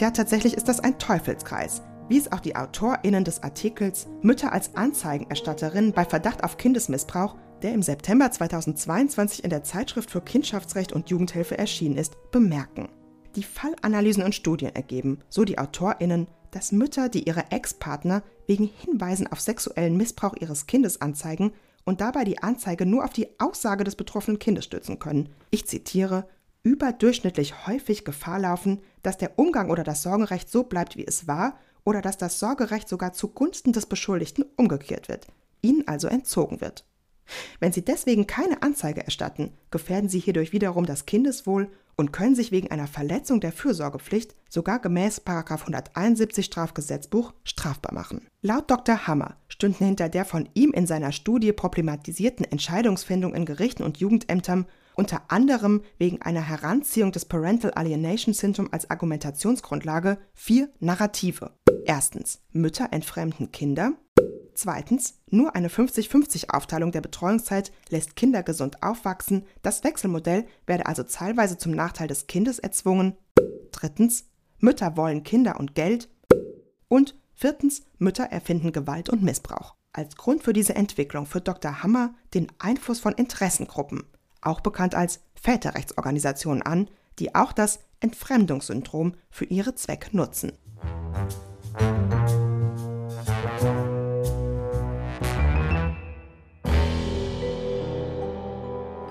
Tja, 0.00 0.10
tatsächlich 0.12 0.54
ist 0.54 0.66
das 0.66 0.80
ein 0.80 0.98
Teufelskreis, 0.98 1.82
wie 2.10 2.18
es 2.18 2.30
auch 2.30 2.40
die 2.40 2.56
AutorInnen 2.56 3.24
des 3.24 3.42
Artikels 3.42 4.06
Mütter 4.20 4.52
als 4.52 4.76
Anzeigenerstatterinnen 4.76 5.92
bei 5.92 6.04
Verdacht 6.04 6.44
auf 6.44 6.58
Kindesmissbrauch 6.58 7.36
der 7.62 7.74
im 7.74 7.82
September 7.82 8.30
2022 8.30 9.44
in 9.44 9.50
der 9.50 9.62
Zeitschrift 9.62 10.10
für 10.10 10.20
Kindschaftsrecht 10.20 10.92
und 10.92 11.10
Jugendhilfe 11.10 11.58
erschienen 11.58 11.96
ist, 11.96 12.16
bemerken. 12.30 12.88
Die 13.36 13.42
Fallanalysen 13.42 14.24
und 14.24 14.34
Studien 14.34 14.74
ergeben, 14.74 15.18
so 15.28 15.44
die 15.44 15.58
AutorInnen, 15.58 16.26
dass 16.50 16.72
Mütter, 16.72 17.08
die 17.08 17.28
ihre 17.28 17.50
Ex-Partner 17.50 18.22
wegen 18.46 18.70
Hinweisen 18.84 19.28
auf 19.28 19.40
sexuellen 19.40 19.96
Missbrauch 19.96 20.34
ihres 20.40 20.66
Kindes 20.66 21.00
anzeigen 21.00 21.52
und 21.84 22.00
dabei 22.00 22.24
die 22.24 22.42
Anzeige 22.42 22.86
nur 22.86 23.04
auf 23.04 23.12
die 23.12 23.28
Aussage 23.38 23.84
des 23.84 23.94
betroffenen 23.94 24.38
Kindes 24.38 24.64
stützen 24.64 24.98
können, 24.98 25.28
ich 25.50 25.66
zitiere, 25.66 26.26
überdurchschnittlich 26.62 27.66
häufig 27.66 28.04
Gefahr 28.04 28.38
laufen, 28.38 28.80
dass 29.02 29.16
der 29.16 29.38
Umgang 29.38 29.70
oder 29.70 29.84
das 29.84 30.02
Sorgerecht 30.02 30.50
so 30.50 30.64
bleibt, 30.64 30.96
wie 30.96 31.06
es 31.06 31.26
war, 31.26 31.58
oder 31.84 32.02
dass 32.02 32.18
das 32.18 32.38
Sorgerecht 32.38 32.88
sogar 32.88 33.12
zugunsten 33.12 33.72
des 33.72 33.86
Beschuldigten 33.86 34.44
umgekehrt 34.56 35.08
wird, 35.08 35.26
ihnen 35.62 35.86
also 35.86 36.08
entzogen 36.08 36.60
wird. 36.60 36.84
Wenn 37.60 37.72
Sie 37.72 37.84
deswegen 37.84 38.26
keine 38.26 38.62
Anzeige 38.62 39.04
erstatten, 39.04 39.52
gefährden 39.70 40.08
Sie 40.08 40.18
hierdurch 40.18 40.52
wiederum 40.52 40.86
das 40.86 41.06
Kindeswohl 41.06 41.70
und 41.96 42.12
können 42.12 42.34
sich 42.34 42.50
wegen 42.50 42.70
einer 42.70 42.86
Verletzung 42.86 43.40
der 43.40 43.52
Fürsorgepflicht 43.52 44.34
sogar 44.48 44.78
gemäß 44.78 45.22
171 45.26 46.46
Strafgesetzbuch 46.46 47.34
strafbar 47.44 47.92
machen. 47.92 48.26
Laut 48.40 48.70
Dr. 48.70 49.06
Hammer 49.06 49.36
stünden 49.48 49.84
hinter 49.84 50.08
der 50.08 50.24
von 50.24 50.48
ihm 50.54 50.72
in 50.72 50.86
seiner 50.86 51.12
Studie 51.12 51.52
problematisierten 51.52 52.46
Entscheidungsfindung 52.46 53.34
in 53.34 53.44
Gerichten 53.44 53.82
und 53.82 53.98
Jugendämtern 53.98 54.66
unter 55.00 55.22
anderem 55.28 55.80
wegen 55.96 56.20
einer 56.20 56.46
Heranziehung 56.46 57.10
des 57.10 57.24
Parental 57.24 57.70
Alienation 57.70 58.34
Syndrome 58.34 58.68
als 58.70 58.90
Argumentationsgrundlage 58.90 60.18
vier 60.34 60.68
Narrative. 60.78 61.52
Erstens, 61.86 62.42
Mütter 62.52 62.88
entfremden 62.90 63.50
Kinder. 63.50 63.94
Zweitens, 64.52 65.14
nur 65.30 65.56
eine 65.56 65.68
50-50-Aufteilung 65.68 66.92
der 66.92 67.00
Betreuungszeit 67.00 67.72
lässt 67.88 68.14
Kinder 68.14 68.42
gesund 68.42 68.82
aufwachsen. 68.82 69.46
Das 69.62 69.84
Wechselmodell 69.84 70.44
werde 70.66 70.84
also 70.84 71.02
teilweise 71.02 71.56
zum 71.56 71.72
Nachteil 71.72 72.06
des 72.06 72.26
Kindes 72.26 72.58
erzwungen. 72.58 73.16
Drittens, 73.72 74.26
Mütter 74.58 74.98
wollen 74.98 75.22
Kinder 75.22 75.58
und 75.58 75.74
Geld. 75.74 76.10
Und 76.88 77.18
viertens, 77.32 77.84
Mütter 77.96 78.24
erfinden 78.24 78.70
Gewalt 78.70 79.08
und 79.08 79.22
Missbrauch. 79.22 79.76
Als 79.92 80.14
Grund 80.14 80.44
für 80.44 80.52
diese 80.52 80.76
Entwicklung 80.76 81.26
führt 81.26 81.48
Dr. 81.48 81.82
Hammer 81.82 82.14
den 82.34 82.46
Einfluss 82.58 83.00
von 83.00 83.14
Interessengruppen, 83.14 84.04
auch 84.42 84.60
bekannt 84.60 84.94
als 84.94 85.20
Väterrechtsorganisationen, 85.34 86.62
an, 86.62 86.88
die 87.18 87.34
auch 87.34 87.52
das 87.52 87.80
Entfremdungssyndrom 88.00 89.14
für 89.30 89.44
ihre 89.44 89.74
Zwecke 89.74 90.16
nutzen. 90.16 90.52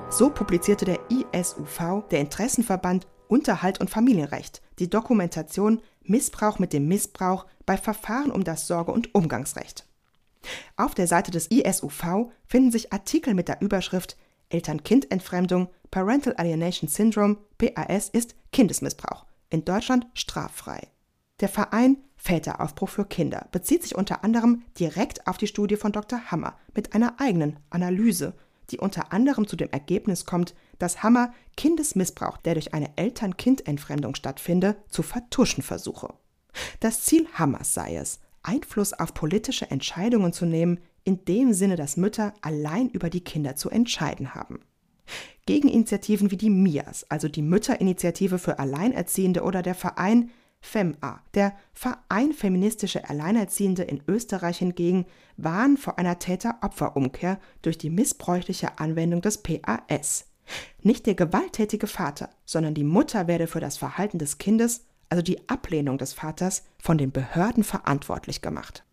So 0.10 0.30
publizierte 0.30 0.86
der 0.86 1.00
ISUV, 1.10 2.04
der 2.12 2.20
Interessenverband 2.20 3.08
Unterhalt 3.30 3.80
und 3.80 3.90
Familienrecht, 3.90 4.62
die 4.80 4.90
Dokumentation 4.90 5.82
Missbrauch 6.04 6.60
mit 6.60 6.74
dem 6.74 6.88
Missbrauch 6.88 7.46
bei 7.66 7.78
Verfahren 7.78 8.32
um 8.32 8.44
das 8.44 8.68
Sorge- 8.68 8.92
und 8.92 9.14
Umgangsrecht. 9.14 9.86
Auf 10.76 10.96
der 10.96 11.08
Seite 11.08 11.32
des 11.32 11.52
ISUV 11.52 12.32
finden 12.46 12.72
sich 12.72 12.92
Artikel 12.92 13.34
mit 13.34 13.48
der 13.48 13.62
Überschrift 13.62 14.18
Eltern-Kind-Entfremdung, 14.50 15.70
Parental 15.92 16.34
Alienation 16.36 16.90
Syndrome, 16.90 17.38
PAS 17.58 18.10
ist 18.10 18.36
Kindesmissbrauch, 18.52 19.26
in 19.50 19.66
Deutschland 19.66 20.08
straffrei. 20.14 20.88
Der 21.40 21.50
Verein 21.50 21.98
Väteraufbruch 22.16 22.90
für 22.90 23.06
Kinder 23.06 23.48
bezieht 23.52 23.84
sich 23.84 23.96
unter 23.96 24.24
anderem 24.24 24.64
direkt 24.78 25.26
auf 25.28 25.38
die 25.38 25.48
Studie 25.48 25.78
von 25.78 25.92
Dr. 25.92 26.32
Hammer 26.32 26.58
mit 26.76 26.94
einer 26.94 27.20
eigenen 27.20 27.60
Analyse 27.70 28.34
die 28.72 28.80
unter 28.80 29.12
anderem 29.12 29.48
zu 29.48 29.56
dem 29.56 29.70
Ergebnis 29.70 30.26
kommt, 30.26 30.56
dass 30.78 31.04
Hammer 31.04 31.34
Kindesmissbrauch, 31.58 32.38
der 32.38 32.54
durch 32.54 32.74
eine 32.74 32.98
Eltern-Kind-Entfremdung 32.98 34.16
stattfinde, 34.16 34.78
zu 34.90 35.04
vertuschen 35.04 35.64
versuche. 35.64 36.14
Das 36.80 37.04
Ziel 37.04 37.28
Hammers 37.34 37.74
sei 37.74 37.96
es, 37.96 38.20
Einfluss 38.44 38.94
auf 38.94 39.14
politische 39.14 39.70
Entscheidungen 39.70 40.34
zu 40.34 40.46
nehmen, 40.46 40.80
in 41.04 41.26
dem 41.26 41.54
Sinne, 41.54 41.76
dass 41.76 41.98
Mütter 41.98 42.34
allein 42.42 42.90
über 42.90 43.10
die 43.10 43.24
Kinder 43.24 43.56
zu 43.56 43.70
entscheiden 43.70 44.36
haben. 44.36 44.60
Gegeninitiativen 45.46 46.32
wie 46.32 46.38
die 46.38 46.50
MIAS, 46.50 47.06
also 47.10 47.28
die 47.28 47.42
Mütterinitiative 47.42 48.38
für 48.38 48.60
Alleinerziehende 48.60 49.42
oder 49.42 49.62
der 49.62 49.76
Verein 49.76 50.30
FemA, 50.62 51.22
der 51.34 51.56
Verein 51.74 52.34
Feministische 52.34 53.10
Alleinerziehende 53.10 53.84
in 53.84 54.04
Österreich 54.08 54.60
hingegen, 54.60 55.06
warnen 55.38 55.78
vor 55.78 55.98
einer 55.98 56.20
Täter-Opfer-Umkehr 56.20 57.40
durch 57.62 57.78
die 57.78 57.90
missbräuchliche 57.90 58.78
Anwendung 58.78 59.22
des 59.22 59.42
PAS. 59.42 60.26
Nicht 60.82 61.06
der 61.06 61.16
gewalttätige 61.16 61.88
Vater, 61.88 62.30
sondern 62.46 62.74
die 62.74 62.84
Mutter 62.84 63.28
werde 63.28 63.48
für 63.48 63.60
das 63.60 63.78
Verhalten 63.78 64.20
des 64.20 64.38
Kindes, 64.38 64.86
also 65.08 65.22
die 65.22 65.48
Ablehnung 65.50 65.98
des 65.98 66.14
Vaters, 66.14 66.64
von 66.78 66.98
den 66.98 67.12
Behörden 67.12 67.64
verantwortlich 67.64 68.42
gemacht. 68.42 68.84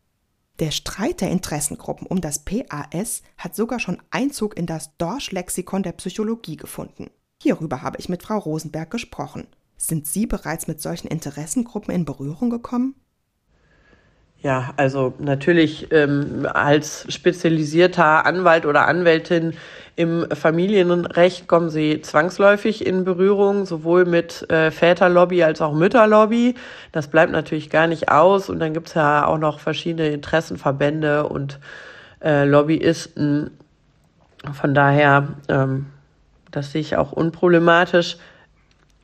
Der 0.59 0.71
Streit 0.71 1.21
der 1.21 1.31
Interessengruppen 1.31 2.07
um 2.07 2.21
das 2.21 2.39
PAS 2.39 3.23
hat 3.37 3.55
sogar 3.55 3.79
schon 3.79 4.01
Einzug 4.11 4.57
in 4.57 4.67
das 4.67 4.97
Dorsch-Lexikon 4.97 5.83
der 5.83 5.93
Psychologie 5.93 6.57
gefunden. 6.57 7.11
Hierüber 7.43 7.83
habe 7.83 7.99
ich 7.99 8.09
mit 8.09 8.23
Frau 8.23 8.39
Rosenberg 8.39 8.91
gesprochen. 8.91 9.47
Sind 9.77 10.07
Sie 10.07 10.27
bereits 10.27 10.67
mit 10.67 10.81
solchen 10.81 11.09
Interessengruppen 11.09 11.95
in 11.95 12.07
Berührung 12.07 12.49
gekommen? 12.49 12.95
Ja, 14.47 14.73
also 14.77 15.13
natürlich 15.19 15.91
ähm, 15.91 16.47
als 16.55 17.13
spezialisierter 17.13 18.25
Anwalt 18.27 18.65
oder 18.65 18.87
Anwältin 18.87 19.55
im 19.97 20.25
Familienrecht 20.33 21.49
kommen 21.49 21.69
sie 21.69 22.01
zwangsläufig 22.01 22.87
in 22.87 23.03
Berührung, 23.03 23.67
sowohl 23.67 24.05
mit 24.05 24.49
äh, 24.49 24.71
Väterlobby 24.71 25.43
als 25.43 25.61
auch 25.61 25.75
Mütterlobby. 25.75 26.55
Das 26.93 27.09
bleibt 27.09 27.33
natürlich 27.33 27.71
gar 27.71 27.89
nicht 27.89 28.09
aus. 28.09 28.49
Und 28.49 28.61
dann 28.61 28.73
gibt's 28.73 28.95
ja 28.95 29.27
auch 29.27 29.39
noch 29.39 29.59
verschiedene 29.59 30.11
Interessenverbände 30.11 31.27
und 31.27 31.59
äh, 32.23 32.45
Lobbyisten. 32.45 33.51
Von 34.53 34.75
daher, 34.75 35.27
ähm, 35.49 35.87
das 36.53 36.71
sehe 36.71 36.83
ich 36.83 36.97
auch 36.97 37.11
unproblematisch 37.11 38.17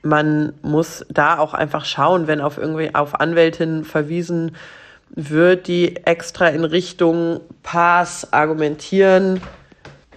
man 0.04 0.52
muss 0.62 1.06
da 1.10 1.38
auch 1.38 1.54
einfach 1.54 1.84
schauen, 1.84 2.26
wenn 2.26 2.40
auf 2.40 2.58
irgendwie 2.58 2.92
auf 2.92 3.20
Anwältinnen 3.20 3.84
verwiesen 3.84 4.56
wird, 5.14 5.68
die 5.68 5.96
extra 6.04 6.48
in 6.48 6.64
Richtung 6.64 7.40
Pass 7.62 8.32
argumentieren. 8.32 9.40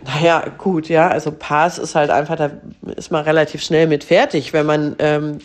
Naja, 0.03 0.45
gut, 0.57 0.87
ja, 0.87 1.07
also 1.07 1.31
Pass 1.31 1.77
ist 1.77 1.95
halt 1.95 2.09
einfach, 2.09 2.35
da 2.35 2.51
ist 2.95 3.11
man 3.11 3.23
relativ 3.23 3.63
schnell 3.63 3.87
mit 3.87 4.03
fertig, 4.03 4.53
wenn 4.53 4.65
man 4.65 4.95
ähm, 4.99 5.39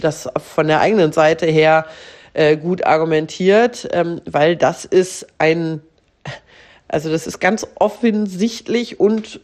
das 0.00 0.28
von 0.38 0.66
der 0.66 0.80
eigenen 0.80 1.12
Seite 1.12 1.46
her 1.46 1.86
äh, 2.32 2.56
gut 2.56 2.84
argumentiert, 2.84 3.88
ähm, 3.92 4.20
weil 4.24 4.56
das 4.56 4.84
ist 4.84 5.26
ein, 5.38 5.82
also 6.88 7.10
das 7.10 7.26
ist 7.26 7.40
ganz 7.40 7.66
offensichtlich 7.76 8.98
und, 8.98 9.40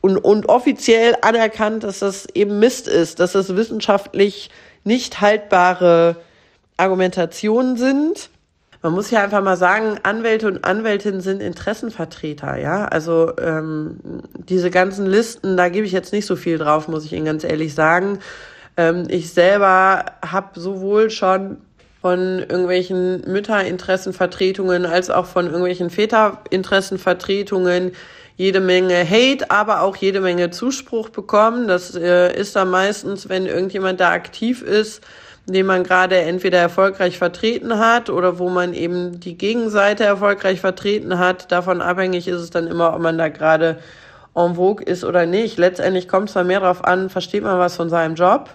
und, 0.00 0.18
und 0.18 0.48
offiziell 0.48 1.16
anerkannt, 1.22 1.84
dass 1.84 1.98
das 1.98 2.26
eben 2.32 2.60
Mist 2.60 2.86
ist, 2.88 3.18
dass 3.18 3.32
das 3.32 3.56
wissenschaftlich 3.56 4.50
nicht 4.84 5.20
haltbare 5.20 6.16
Argumentationen 6.76 7.76
sind 7.76 8.30
man 8.86 8.94
muss 8.94 9.10
ja 9.10 9.24
einfach 9.24 9.42
mal 9.42 9.56
sagen, 9.56 9.98
Anwälte 10.04 10.46
und 10.46 10.64
Anwältinnen 10.64 11.20
sind 11.20 11.42
Interessenvertreter, 11.42 12.56
ja. 12.56 12.84
Also 12.84 13.32
ähm, 13.36 13.98
diese 14.34 14.70
ganzen 14.70 15.06
Listen, 15.06 15.56
da 15.56 15.68
gebe 15.68 15.86
ich 15.86 15.92
jetzt 15.92 16.12
nicht 16.12 16.24
so 16.24 16.36
viel 16.36 16.56
drauf, 16.56 16.86
muss 16.86 17.04
ich 17.04 17.12
Ihnen 17.12 17.24
ganz 17.24 17.42
ehrlich 17.42 17.74
sagen. 17.74 18.20
Ähm, 18.76 19.02
ich 19.08 19.32
selber 19.32 20.04
habe 20.24 20.60
sowohl 20.60 21.10
schon 21.10 21.56
von 22.00 22.38
irgendwelchen 22.38 23.28
Mütterinteressenvertretungen 23.28 24.86
als 24.86 25.10
auch 25.10 25.26
von 25.26 25.46
irgendwelchen 25.46 25.90
Väterinteressenvertretungen 25.90 27.90
jede 28.36 28.60
Menge 28.60 29.04
Hate, 29.04 29.50
aber 29.50 29.80
auch 29.80 29.96
jede 29.96 30.20
Menge 30.20 30.50
Zuspruch 30.50 31.08
bekommen. 31.08 31.66
Das 31.66 31.96
äh, 31.96 32.32
ist 32.38 32.54
dann 32.54 32.70
meistens, 32.70 33.28
wenn 33.28 33.46
irgendjemand 33.46 33.98
da 33.98 34.12
aktiv 34.12 34.62
ist, 34.62 35.02
den 35.46 35.66
man 35.66 35.84
gerade 35.84 36.16
entweder 36.16 36.58
erfolgreich 36.58 37.18
vertreten 37.18 37.78
hat 37.78 38.10
oder 38.10 38.38
wo 38.38 38.48
man 38.48 38.74
eben 38.74 39.20
die 39.20 39.38
Gegenseite 39.38 40.04
erfolgreich 40.04 40.60
vertreten 40.60 41.18
hat. 41.18 41.52
Davon 41.52 41.80
abhängig 41.80 42.26
ist 42.26 42.40
es 42.40 42.50
dann 42.50 42.66
immer, 42.66 42.94
ob 42.94 43.00
man 43.00 43.16
da 43.16 43.28
gerade 43.28 43.78
en 44.34 44.56
vogue 44.56 44.84
ist 44.84 45.04
oder 45.04 45.24
nicht. 45.24 45.56
Letztendlich 45.56 46.08
kommt 46.08 46.28
es 46.28 46.34
mal 46.34 46.44
mehr 46.44 46.60
darauf 46.60 46.84
an, 46.84 47.10
versteht 47.10 47.44
man 47.44 47.60
was 47.60 47.76
von 47.76 47.88
seinem 47.88 48.16
Job 48.16 48.50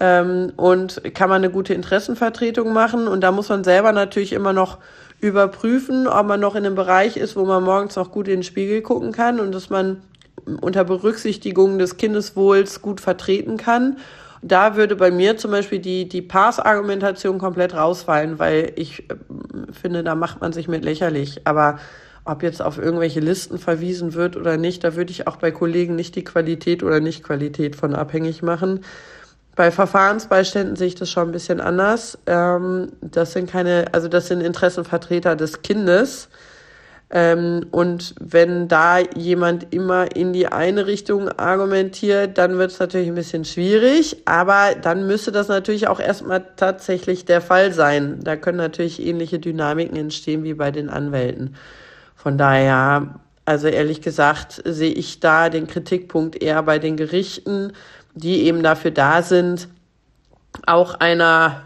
ähm, 0.00 0.54
und 0.56 1.02
kann 1.14 1.28
man 1.28 1.44
eine 1.44 1.52
gute 1.52 1.74
Interessenvertretung 1.74 2.72
machen. 2.72 3.08
Und 3.08 3.20
da 3.20 3.30
muss 3.30 3.50
man 3.50 3.62
selber 3.62 3.92
natürlich 3.92 4.32
immer 4.32 4.54
noch 4.54 4.78
überprüfen, 5.20 6.08
ob 6.08 6.26
man 6.26 6.40
noch 6.40 6.54
in 6.54 6.64
einem 6.64 6.74
Bereich 6.74 7.18
ist, 7.18 7.36
wo 7.36 7.44
man 7.44 7.62
morgens 7.62 7.94
noch 7.96 8.10
gut 8.10 8.26
in 8.26 8.38
den 8.38 8.42
Spiegel 8.42 8.80
gucken 8.80 9.12
kann 9.12 9.38
und 9.38 9.52
dass 9.54 9.68
man 9.68 10.02
unter 10.62 10.82
Berücksichtigung 10.82 11.78
des 11.78 11.98
Kindeswohls 11.98 12.80
gut 12.80 13.02
vertreten 13.02 13.58
kann 13.58 13.98
da 14.42 14.76
würde 14.76 14.96
bei 14.96 15.10
mir 15.10 15.36
zum 15.36 15.52
Beispiel 15.52 15.78
die, 15.78 16.08
die 16.08 16.20
Pass-Argumentation 16.20 17.38
komplett 17.38 17.74
rausfallen, 17.74 18.38
weil 18.38 18.72
ich 18.76 19.08
äh, 19.08 19.14
finde, 19.72 20.02
da 20.02 20.14
macht 20.14 20.40
man 20.40 20.52
sich 20.52 20.68
mit 20.68 20.84
lächerlich. 20.84 21.46
Aber 21.46 21.78
ob 22.24 22.42
jetzt 22.42 22.60
auf 22.60 22.78
irgendwelche 22.78 23.20
Listen 23.20 23.58
verwiesen 23.58 24.14
wird 24.14 24.36
oder 24.36 24.56
nicht, 24.56 24.84
da 24.84 24.94
würde 24.96 25.12
ich 25.12 25.26
auch 25.26 25.36
bei 25.36 25.50
Kollegen 25.50 25.96
nicht 25.96 26.14
die 26.16 26.24
Qualität 26.24 26.82
oder 26.82 27.00
Nicht-Qualität 27.00 27.76
von 27.76 27.94
abhängig 27.94 28.42
machen. 28.42 28.80
Bei 29.54 29.70
Verfahrensbeiständen 29.70 30.76
sehe 30.76 30.88
ich 30.88 30.94
das 30.94 31.10
schon 31.10 31.28
ein 31.28 31.32
bisschen 31.32 31.60
anders. 31.60 32.18
Ähm, 32.26 32.92
das 33.00 33.32
sind 33.32 33.50
keine, 33.50 33.86
also 33.92 34.08
das 34.08 34.28
sind 34.28 34.40
Interessenvertreter 34.40 35.36
des 35.36 35.62
Kindes. 35.62 36.28
Ähm, 37.14 37.66
und 37.70 38.14
wenn 38.20 38.68
da 38.68 38.98
jemand 38.98 39.72
immer 39.74 40.16
in 40.16 40.32
die 40.32 40.46
eine 40.46 40.86
Richtung 40.86 41.28
argumentiert, 41.28 42.38
dann 42.38 42.56
wird 42.56 42.70
es 42.70 42.78
natürlich 42.78 43.08
ein 43.08 43.14
bisschen 43.14 43.44
schwierig. 43.44 44.22
Aber 44.24 44.74
dann 44.80 45.06
müsste 45.06 45.30
das 45.30 45.48
natürlich 45.48 45.88
auch 45.88 46.00
erstmal 46.00 46.42
tatsächlich 46.56 47.26
der 47.26 47.42
Fall 47.42 47.72
sein. 47.72 48.20
Da 48.22 48.36
können 48.36 48.56
natürlich 48.56 49.04
ähnliche 49.04 49.38
Dynamiken 49.38 49.96
entstehen 49.96 50.42
wie 50.42 50.54
bei 50.54 50.70
den 50.70 50.88
Anwälten. 50.88 51.54
Von 52.16 52.38
daher, 52.38 53.20
also 53.44 53.68
ehrlich 53.68 54.00
gesagt, 54.00 54.62
sehe 54.64 54.92
ich 54.92 55.20
da 55.20 55.50
den 55.50 55.66
Kritikpunkt 55.66 56.42
eher 56.42 56.62
bei 56.62 56.78
den 56.78 56.96
Gerichten, 56.96 57.74
die 58.14 58.44
eben 58.44 58.62
dafür 58.62 58.90
da 58.90 59.22
sind, 59.22 59.68
auch 60.66 60.94
einer 60.94 61.62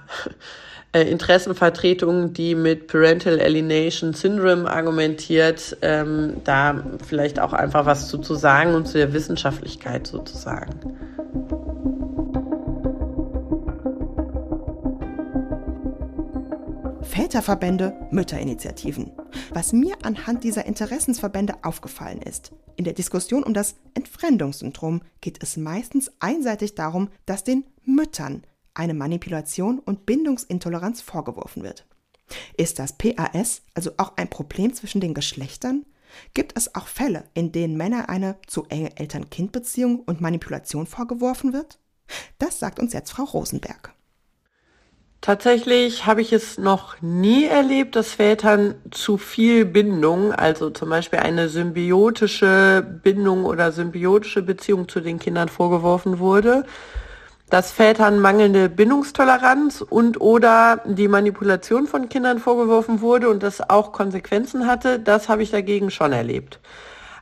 äh, 0.93 1.03
Interessenvertretung, 1.03 2.33
die 2.33 2.55
mit 2.55 2.87
Parental 2.87 3.41
Alienation 3.41 4.15
Syndrome 4.15 4.71
argumentiert, 4.71 5.77
ähm, 5.83 6.39
da 6.45 6.83
vielleicht 7.07 7.41
auch 7.41 7.53
einfach 7.53 7.87
was 7.87 8.09
zu, 8.09 8.19
zu 8.19 8.35
sagen 8.35 8.75
und 8.75 8.87
zu 8.87 8.99
der 8.99 9.13
Wissenschaftlichkeit 9.13 10.07
sozusagen. 10.07 10.97
Väterverbände, 17.03 17.95
Mütterinitiativen. 18.11 19.11
Was 19.53 19.73
mir 19.73 19.97
anhand 20.03 20.45
dieser 20.45 20.67
Interessensverbände 20.67 21.55
aufgefallen 21.63 22.21
ist, 22.21 22.53
in 22.77 22.85
der 22.85 22.93
Diskussion 22.93 23.43
um 23.43 23.55
das 23.55 23.77
Entfremdungssyndrom 23.95 25.01
geht 25.23 25.43
es 25.43 25.57
meistens 25.57 26.13
einseitig 26.21 26.75
darum, 26.75 27.09
dass 27.25 27.43
den 27.43 27.65
Müttern 27.85 28.43
eine 28.77 28.95
Manipulation 28.95 29.79
und 29.79 30.07
Bindungsintoleranz 30.07 31.01
vorgeworfen 31.01 31.63
wird. 31.63 31.87
Ist 32.57 32.79
das 32.79 32.97
PAS 32.97 33.63
also 33.75 33.93
auch 33.97 34.13
ein 34.17 34.29
Problem 34.29 34.75
zwischen 34.75 35.01
den 35.01 35.15
Geschlechtern? 35.15 35.85
Gibt 36.35 36.57
es 36.57 36.75
auch 36.75 36.87
Fälle, 36.87 37.25
in 37.35 37.53
denen 37.53 37.77
Männer 37.77 38.09
eine 38.09 38.37
zu 38.47 38.65
enge 38.69 38.97
Eltern-Kind-Beziehung 38.97 40.01
und 40.01 40.21
Manipulation 40.21 40.87
vorgeworfen 40.87 41.53
wird? 41.53 41.79
Das 42.39 42.59
sagt 42.59 42.79
uns 42.79 42.93
jetzt 42.93 43.11
Frau 43.11 43.25
Rosenberg. 43.25 43.93
Tatsächlich 45.21 46.07
habe 46.07 46.21
ich 46.21 46.33
es 46.33 46.57
noch 46.57 47.01
nie 47.03 47.47
erlebt, 47.47 47.97
dass 47.97 48.13
Vätern 48.13 48.77
zu 48.93 49.19
viel 49.19 49.65
Bindung, 49.65 50.33
also 50.33 50.71
zum 50.71 50.91
Beispiel 50.91 51.19
eine 51.19 51.49
symbiotische 51.49 53.01
Bindung 53.03 53.45
oder 53.45 53.73
symbiotische 53.73 54.43
Beziehung 54.43 54.89
zu 54.89 55.01
den 55.01 55.19
Kindern 55.19 55.49
vorgeworfen 55.49 56.19
wurde 56.19 56.65
dass 57.51 57.71
Vätern 57.71 58.19
mangelnde 58.19 58.69
Bindungstoleranz 58.69 59.81
und 59.81 60.21
oder 60.21 60.81
die 60.85 61.09
Manipulation 61.09 61.87
von 61.87 62.09
Kindern 62.09 62.39
vorgeworfen 62.39 63.01
wurde 63.01 63.29
und 63.29 63.43
das 63.43 63.71
auch 63.71 63.93
Konsequenzen 63.93 64.67
hatte, 64.67 64.99
das 64.99 65.29
habe 65.29 65.43
ich 65.43 65.51
dagegen 65.51 65.91
schon 65.91 66.13
erlebt. 66.13 66.59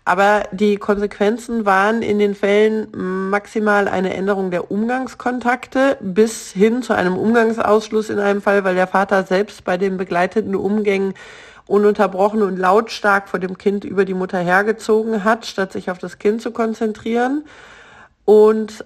Aber 0.07 0.43
die 0.53 0.77
Konsequenzen 0.77 1.65
waren 1.65 2.03
in 2.03 2.19
den 2.19 2.35
Fällen 2.35 2.89
maximal 3.31 3.89
eine 3.89 4.15
Änderung 4.15 4.51
der 4.51 4.71
Umgangskontakte 4.71 5.97
bis 6.01 6.53
hin 6.53 6.83
zu 6.83 6.93
einem 6.93 7.17
Umgangsausschluss 7.17 8.11
in 8.11 8.19
einem 8.19 8.43
Fall, 8.43 8.65
weil 8.65 8.75
der 8.75 8.87
Vater 8.87 9.25
selbst 9.25 9.65
bei 9.65 9.79
den 9.79 9.97
begleiteten 9.97 10.55
Umgängen 10.55 11.15
ununterbrochen 11.67 12.43
und 12.43 12.59
lautstark 12.59 13.29
vor 13.31 13.41
dem 13.41 13.57
Kind 13.57 13.85
über 13.85 14.05
die 14.05 14.13
Mutter 14.13 14.39
hergezogen 14.39 15.25
hat, 15.25 15.47
statt 15.47 15.73
sich 15.73 15.91
auf 15.91 15.97
das 15.97 16.19
Kind 16.19 16.43
zu 16.43 16.51
konzentrieren. 16.51 17.45
Und 18.27 18.85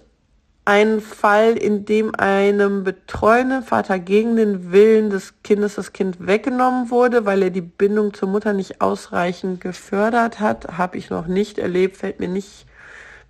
ein 0.68 1.00
Fall, 1.00 1.56
in 1.56 1.86
dem 1.86 2.14
einem 2.14 2.84
betreuenden 2.84 3.62
Vater 3.62 3.98
gegen 3.98 4.36
den 4.36 4.70
Willen 4.70 5.08
des 5.08 5.42
Kindes 5.42 5.76
das 5.76 5.94
Kind 5.94 6.26
weggenommen 6.26 6.90
wurde, 6.90 7.24
weil 7.24 7.42
er 7.42 7.48
die 7.48 7.62
Bindung 7.62 8.12
zur 8.12 8.28
Mutter 8.28 8.52
nicht 8.52 8.82
ausreichend 8.82 9.62
gefördert 9.62 10.40
hat, 10.40 10.76
habe 10.76 10.98
ich 10.98 11.08
noch 11.08 11.26
nicht 11.26 11.56
erlebt, 11.56 11.96
fällt 11.96 12.20
mir 12.20 12.28
nicht, 12.28 12.66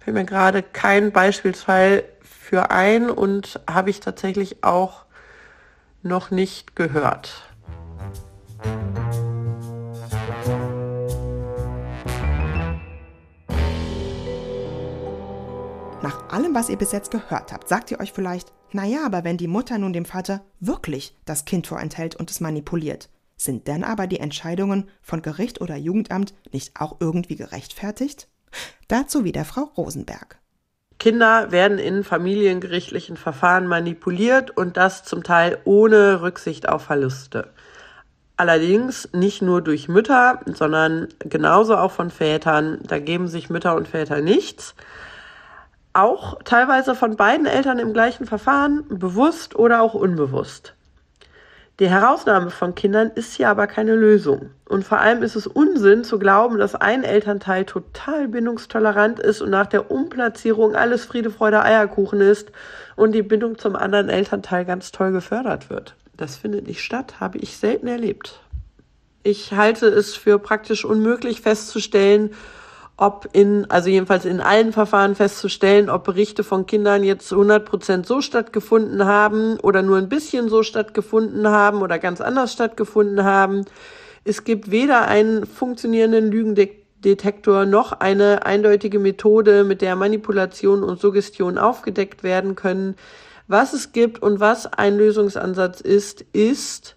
fällt 0.01 0.17
mir 0.17 0.25
gerade 0.25 0.65
kein 0.65 1.13
Beispielsfall 1.13 2.03
für 2.23 2.73
ein 2.73 3.09
und 3.09 3.61
habe 3.71 3.91
ich 3.91 4.01
tatsächlich 4.01 4.65
auch 4.65 5.05
noch 6.03 6.33
nicht 6.33 6.75
gehört. 6.75 7.45
Nach 16.01 16.29
allem, 16.29 16.55
was 16.55 16.69
ihr 16.69 16.79
bis 16.79 16.93
jetzt 16.93 17.11
gehört 17.11 17.53
habt, 17.53 17.69
sagt 17.69 17.91
ihr 17.91 17.99
euch 17.99 18.13
vielleicht, 18.13 18.53
naja, 18.71 19.01
aber 19.05 19.25
wenn 19.25 19.37
die 19.37 19.49
Mutter 19.49 19.79
nun 19.79 19.93
dem 19.93 20.05
Vater 20.05 20.43
wirklich 20.61 21.17
das 21.25 21.45
Kind 21.45 21.67
vorenthält 21.67 22.15
und 22.15 22.31
es 22.31 22.41
manipuliert, 22.41 23.09
sind 23.37 23.67
dann 23.67 23.83
aber 23.83 24.07
die 24.07 24.21
Entscheidungen 24.21 24.89
von 25.01 25.23
Gericht 25.23 25.61
oder 25.61 25.77
Jugendamt 25.77 26.35
nicht 26.53 26.81
auch 26.81 26.99
irgendwie 27.01 27.35
gerechtfertigt? 27.35 28.29
Dazu 28.87 29.25
wieder 29.25 29.45
Frau 29.45 29.63
Rosenberg. 29.77 30.39
Kinder 31.01 31.51
werden 31.51 31.79
in 31.79 32.05
familiengerichtlichen 32.05 33.17
Verfahren 33.17 33.67
manipuliert 33.67 34.57
und 34.57 34.77
das 34.77 35.05
zum 35.05 35.23
Teil 35.25 35.59
ohne 35.65 36.23
Rücksicht 36.23 36.69
auf 36.69 36.83
Verluste. 36.83 37.53
Allerdings 38.37 39.09
nicht 39.13 39.43
nur 39.43 39.63
durch 39.63 39.89
Mütter, 39.89 40.41
sondern 40.47 41.09
genauso 41.19 41.77
auch 41.77 41.91
von 41.91 42.11
Vätern. 42.11 42.79
Da 42.87 43.01
geben 43.01 43.27
sich 43.27 43.51
Mütter 43.51 43.75
und 43.75 43.89
Väter 43.89 44.21
nichts. 44.21 44.77
Auch 45.99 46.39
teilweise 46.45 46.95
von 46.95 47.17
beiden 47.17 47.45
Eltern 47.45 47.81
im 47.81 47.93
gleichen 47.93 48.25
Verfahren, 48.25 48.85
bewusst 48.89 49.57
oder 49.57 49.83
auch 49.83 49.95
unbewusst. 49.95 50.75
Die 51.81 51.89
Herausnahme 51.89 52.51
von 52.51 52.77
Kindern 52.77 53.11
ist 53.17 53.35
hier 53.35 53.49
aber 53.49 53.67
keine 53.67 53.97
Lösung. 53.97 54.51
Und 54.69 54.85
vor 54.85 55.01
allem 55.01 55.25
ist 55.25 55.35
es 55.35 55.49
Unsinn 55.49 56.05
zu 56.05 56.21
glauben, 56.21 56.59
dass 56.59 56.77
ein 56.77 57.03
Elternteil 57.03 57.65
total 57.65 58.29
bindungstolerant 58.29 59.19
ist 59.19 59.43
und 59.43 59.51
nach 59.51 59.67
der 59.67 59.91
Umplatzierung 59.91 60.77
alles 60.77 61.05
Friede, 61.05 61.33
Freude, 61.33 61.65
Eierkuchen 61.65 62.21
ist 62.21 62.53
und 62.95 63.11
die 63.11 63.23
Bindung 63.23 63.59
zum 63.59 63.75
anderen 63.75 64.09
Elternteil 64.09 64.65
ganz 64.65 64.93
toll 64.93 65.11
gefördert 65.11 65.69
wird. 65.69 65.97
Das 66.17 66.37
findet 66.37 66.69
nicht 66.69 66.85
statt, 66.85 67.19
habe 67.19 67.39
ich 67.39 67.57
selten 67.57 67.89
erlebt. 67.89 68.39
Ich 69.25 69.53
halte 69.53 69.89
es 69.89 70.15
für 70.15 70.39
praktisch 70.39 70.85
unmöglich 70.85 71.41
festzustellen, 71.41 72.31
ob 72.99 73.29
in, 73.33 73.71
also 73.71 73.89
jedenfalls 73.89 74.25
in 74.25 74.41
allen 74.41 74.73
Verfahren 74.73 75.15
festzustellen, 75.15 75.89
ob 75.89 76.03
Berichte 76.03 76.43
von 76.43 76.67
Kindern 76.67 77.05
jetzt 77.05 77.33
100 77.33 77.65
Prozent 77.65 78.07
so 78.07 78.21
stattgefunden 78.21 79.05
haben 79.05 79.59
oder 79.61 79.83
nur 79.83 79.99
ein 79.99 80.09
bisschen 80.09 80.49
so 80.49 80.65
stattgefunden 80.65 81.47
haben 81.47 81.81
oder 81.81 82.01
ganz 82.01 82.21
anders 82.21 82.53
stattgefunden 82.53 83.23
haben. 83.23 83.65
Es 84.25 84.43
gibt 84.43 84.73
weder 84.73 85.07
einen 85.07 85.47
funktionierenden 85.47 86.33
Lügendetektor 86.33 87.67
noch 87.67 87.93
eine 87.93 88.45
eindeutige 88.45 88.99
Methode, 88.99 89.63
mit 89.63 89.81
der 89.81 89.95
Manipulation 89.95 90.83
und 90.83 91.01
Suggestion 91.01 91.57
aufgedeckt 91.57 92.25
werden 92.25 92.57
können. 92.57 92.97
Was 93.47 93.75
es 93.75 93.93
gibt 93.93 94.21
und 94.21 94.41
was 94.41 94.67
ein 94.73 94.99
Lösungsansatz 94.99 95.81
ist, 95.81 96.23
ist 96.33 96.97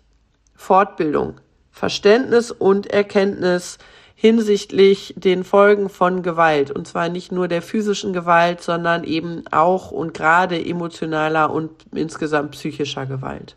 Fortbildung, 0.56 1.36
Verständnis 1.70 2.50
und 2.50 2.88
Erkenntnis 2.88 3.78
hinsichtlich 4.22 5.16
den 5.18 5.44
Folgen 5.44 5.90
von 5.90 6.22
Gewalt. 6.22 6.70
Und 6.70 6.88
zwar 6.88 7.10
nicht 7.10 7.32
nur 7.32 7.48
der 7.48 7.64
physischen 7.64 8.14
Gewalt, 8.14 8.62
sondern 8.62 9.04
eben 9.04 9.46
auch 9.50 9.90
und 9.90 10.14
gerade 10.14 10.64
emotionaler 10.64 11.52
und 11.52 11.72
insgesamt 11.92 12.52
psychischer 12.52 13.08
Gewalt. 13.08 13.56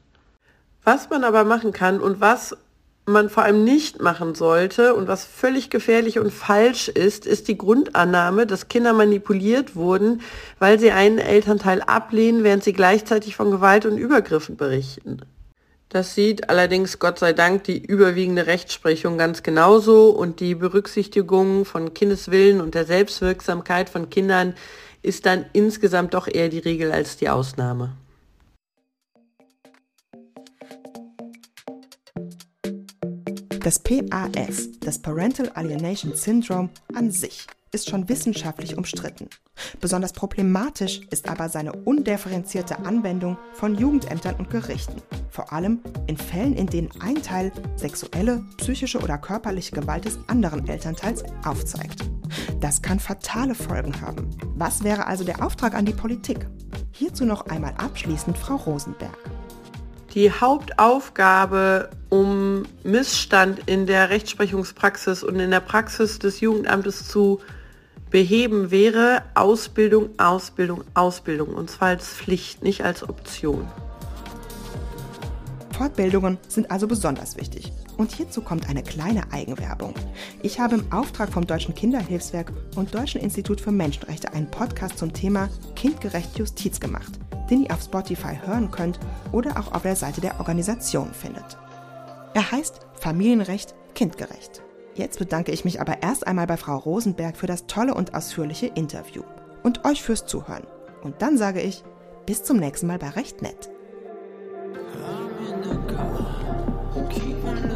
Was 0.82 1.10
man 1.10 1.22
aber 1.22 1.44
machen 1.44 1.74
kann 1.74 2.00
und 2.00 2.22
was 2.22 2.56
man 3.04 3.28
vor 3.28 3.42
allem 3.42 3.62
nicht 3.62 4.00
machen 4.00 4.34
sollte 4.34 4.94
und 4.94 5.06
was 5.06 5.26
völlig 5.26 5.68
gefährlich 5.68 6.18
und 6.18 6.32
falsch 6.32 6.88
ist, 6.88 7.26
ist 7.26 7.48
die 7.48 7.58
Grundannahme, 7.58 8.46
dass 8.46 8.68
Kinder 8.68 8.94
manipuliert 8.94 9.76
wurden, 9.76 10.22
weil 10.60 10.78
sie 10.78 10.92
einen 10.92 11.18
Elternteil 11.18 11.82
ablehnen, 11.82 12.42
während 12.42 12.64
sie 12.64 12.72
gleichzeitig 12.72 13.36
von 13.36 13.50
Gewalt 13.50 13.84
und 13.84 13.98
Übergriffen 13.98 14.56
berichten. 14.56 15.20
Das 15.88 16.14
sieht 16.14 16.50
allerdings 16.50 16.98
Gott 16.98 17.18
sei 17.18 17.32
Dank 17.32 17.64
die 17.64 17.78
überwiegende 17.78 18.46
Rechtsprechung 18.46 19.16
ganz 19.16 19.42
genauso 19.42 20.10
und 20.10 20.40
die 20.40 20.54
Berücksichtigung 20.54 21.64
von 21.64 21.94
Kindeswillen 21.94 22.60
und 22.60 22.74
der 22.74 22.84
Selbstwirksamkeit 22.84 23.88
von 23.88 24.10
Kindern 24.10 24.54
ist 25.02 25.26
dann 25.26 25.46
insgesamt 25.52 26.14
doch 26.14 26.26
eher 26.26 26.48
die 26.48 26.58
Regel 26.58 26.90
als 26.90 27.16
die 27.16 27.28
Ausnahme. 27.28 27.96
Das 33.60 33.78
PAS, 33.78 34.78
das 34.80 35.00
Parental 35.00 35.50
Alienation 35.54 36.14
Syndrome 36.14 36.68
an 36.94 37.10
sich, 37.10 37.46
ist 37.74 37.90
schon 37.90 38.08
wissenschaftlich 38.08 38.78
umstritten. 38.78 39.28
Besonders 39.80 40.12
problematisch 40.12 41.00
ist 41.10 41.28
aber 41.28 41.48
seine 41.48 41.72
undifferenzierte 41.72 42.78
Anwendung 42.78 43.36
von 43.52 43.76
Jugendämtern 43.76 44.36
und 44.36 44.48
Gerichten, 44.48 45.02
vor 45.28 45.52
allem 45.52 45.80
in 46.06 46.16
Fällen, 46.16 46.54
in 46.54 46.66
denen 46.66 46.90
ein 47.00 47.22
Teil 47.22 47.52
sexuelle, 47.76 48.44
psychische 48.56 49.00
oder 49.00 49.18
körperliche 49.18 49.74
Gewalt 49.74 50.04
des 50.04 50.18
anderen 50.28 50.66
Elternteils 50.68 51.24
aufzeigt. 51.44 52.04
Das 52.60 52.80
kann 52.80 53.00
fatale 53.00 53.54
Folgen 53.54 54.00
haben. 54.00 54.30
Was 54.56 54.84
wäre 54.84 55.06
also 55.06 55.24
der 55.24 55.44
Auftrag 55.44 55.74
an 55.74 55.84
die 55.84 55.92
Politik? 55.92 56.46
Hierzu 56.92 57.24
noch 57.24 57.46
einmal 57.46 57.74
abschließend 57.76 58.38
Frau 58.38 58.56
Rosenberg. 58.56 59.18
Die 60.14 60.30
Hauptaufgabe, 60.30 61.90
um 62.08 62.62
Missstand 62.84 63.62
in 63.66 63.86
der 63.86 64.10
Rechtsprechungspraxis 64.10 65.24
und 65.24 65.40
in 65.40 65.50
der 65.50 65.58
Praxis 65.58 66.20
des 66.20 66.38
Jugendamtes 66.38 67.08
zu 67.08 67.40
beheben, 68.14 68.70
wäre 68.70 69.22
Ausbildung, 69.34 70.10
Ausbildung, 70.18 70.84
Ausbildung. 70.94 71.48
Und 71.48 71.68
zwar 71.68 71.88
als 71.88 72.06
Pflicht, 72.06 72.62
nicht 72.62 72.84
als 72.84 73.02
Option. 73.02 73.66
Fortbildungen 75.76 76.38
sind 76.46 76.70
also 76.70 76.86
besonders 76.86 77.36
wichtig. 77.36 77.72
Und 77.96 78.12
hierzu 78.12 78.40
kommt 78.40 78.68
eine 78.68 78.84
kleine 78.84 79.32
Eigenwerbung. 79.32 79.94
Ich 80.42 80.60
habe 80.60 80.76
im 80.76 80.92
Auftrag 80.92 81.32
vom 81.32 81.44
Deutschen 81.44 81.74
Kinderhilfswerk 81.74 82.52
und 82.76 82.94
Deutschen 82.94 83.20
Institut 83.20 83.60
für 83.60 83.72
Menschenrechte 83.72 84.32
einen 84.32 84.48
Podcast 84.48 84.98
zum 84.98 85.12
Thema 85.12 85.48
kindgerecht 85.74 86.38
Justiz 86.38 86.78
gemacht 86.78 87.18
den 87.50 87.64
ihr 87.64 87.74
auf 87.74 87.82
Spotify 87.82 88.38
hören 88.44 88.70
könnt 88.70 88.98
oder 89.32 89.58
auch 89.58 89.72
auf 89.72 89.82
der 89.82 89.96
Seite 89.96 90.20
der 90.20 90.38
Organisation 90.40 91.12
findet. 91.12 91.58
Er 92.34 92.50
heißt 92.50 92.80
Familienrecht 92.98 93.74
kindgerecht. 93.94 94.63
Jetzt 94.94 95.18
bedanke 95.18 95.50
ich 95.50 95.64
mich 95.64 95.80
aber 95.80 96.02
erst 96.02 96.26
einmal 96.26 96.46
bei 96.46 96.56
Frau 96.56 96.76
Rosenberg 96.76 97.36
für 97.36 97.48
das 97.48 97.66
tolle 97.66 97.94
und 97.94 98.14
ausführliche 98.14 98.66
Interview 98.66 99.22
und 99.64 99.84
euch 99.84 100.02
fürs 100.02 100.24
Zuhören. 100.26 100.66
Und 101.02 101.20
dann 101.20 101.36
sage 101.36 101.60
ich, 101.60 101.82
bis 102.26 102.44
zum 102.44 102.58
nächsten 102.58 102.86
Mal 102.86 102.98
bei 102.98 103.10
Recht 103.10 103.42
Nett. 103.42 103.70
Keep 107.10 107.44
on 107.44 107.68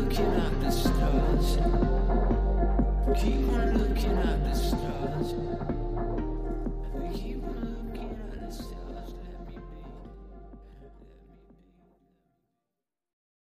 looking 3.74 4.16
at 4.16 4.44
the 4.46 4.54
stars. 4.54 4.87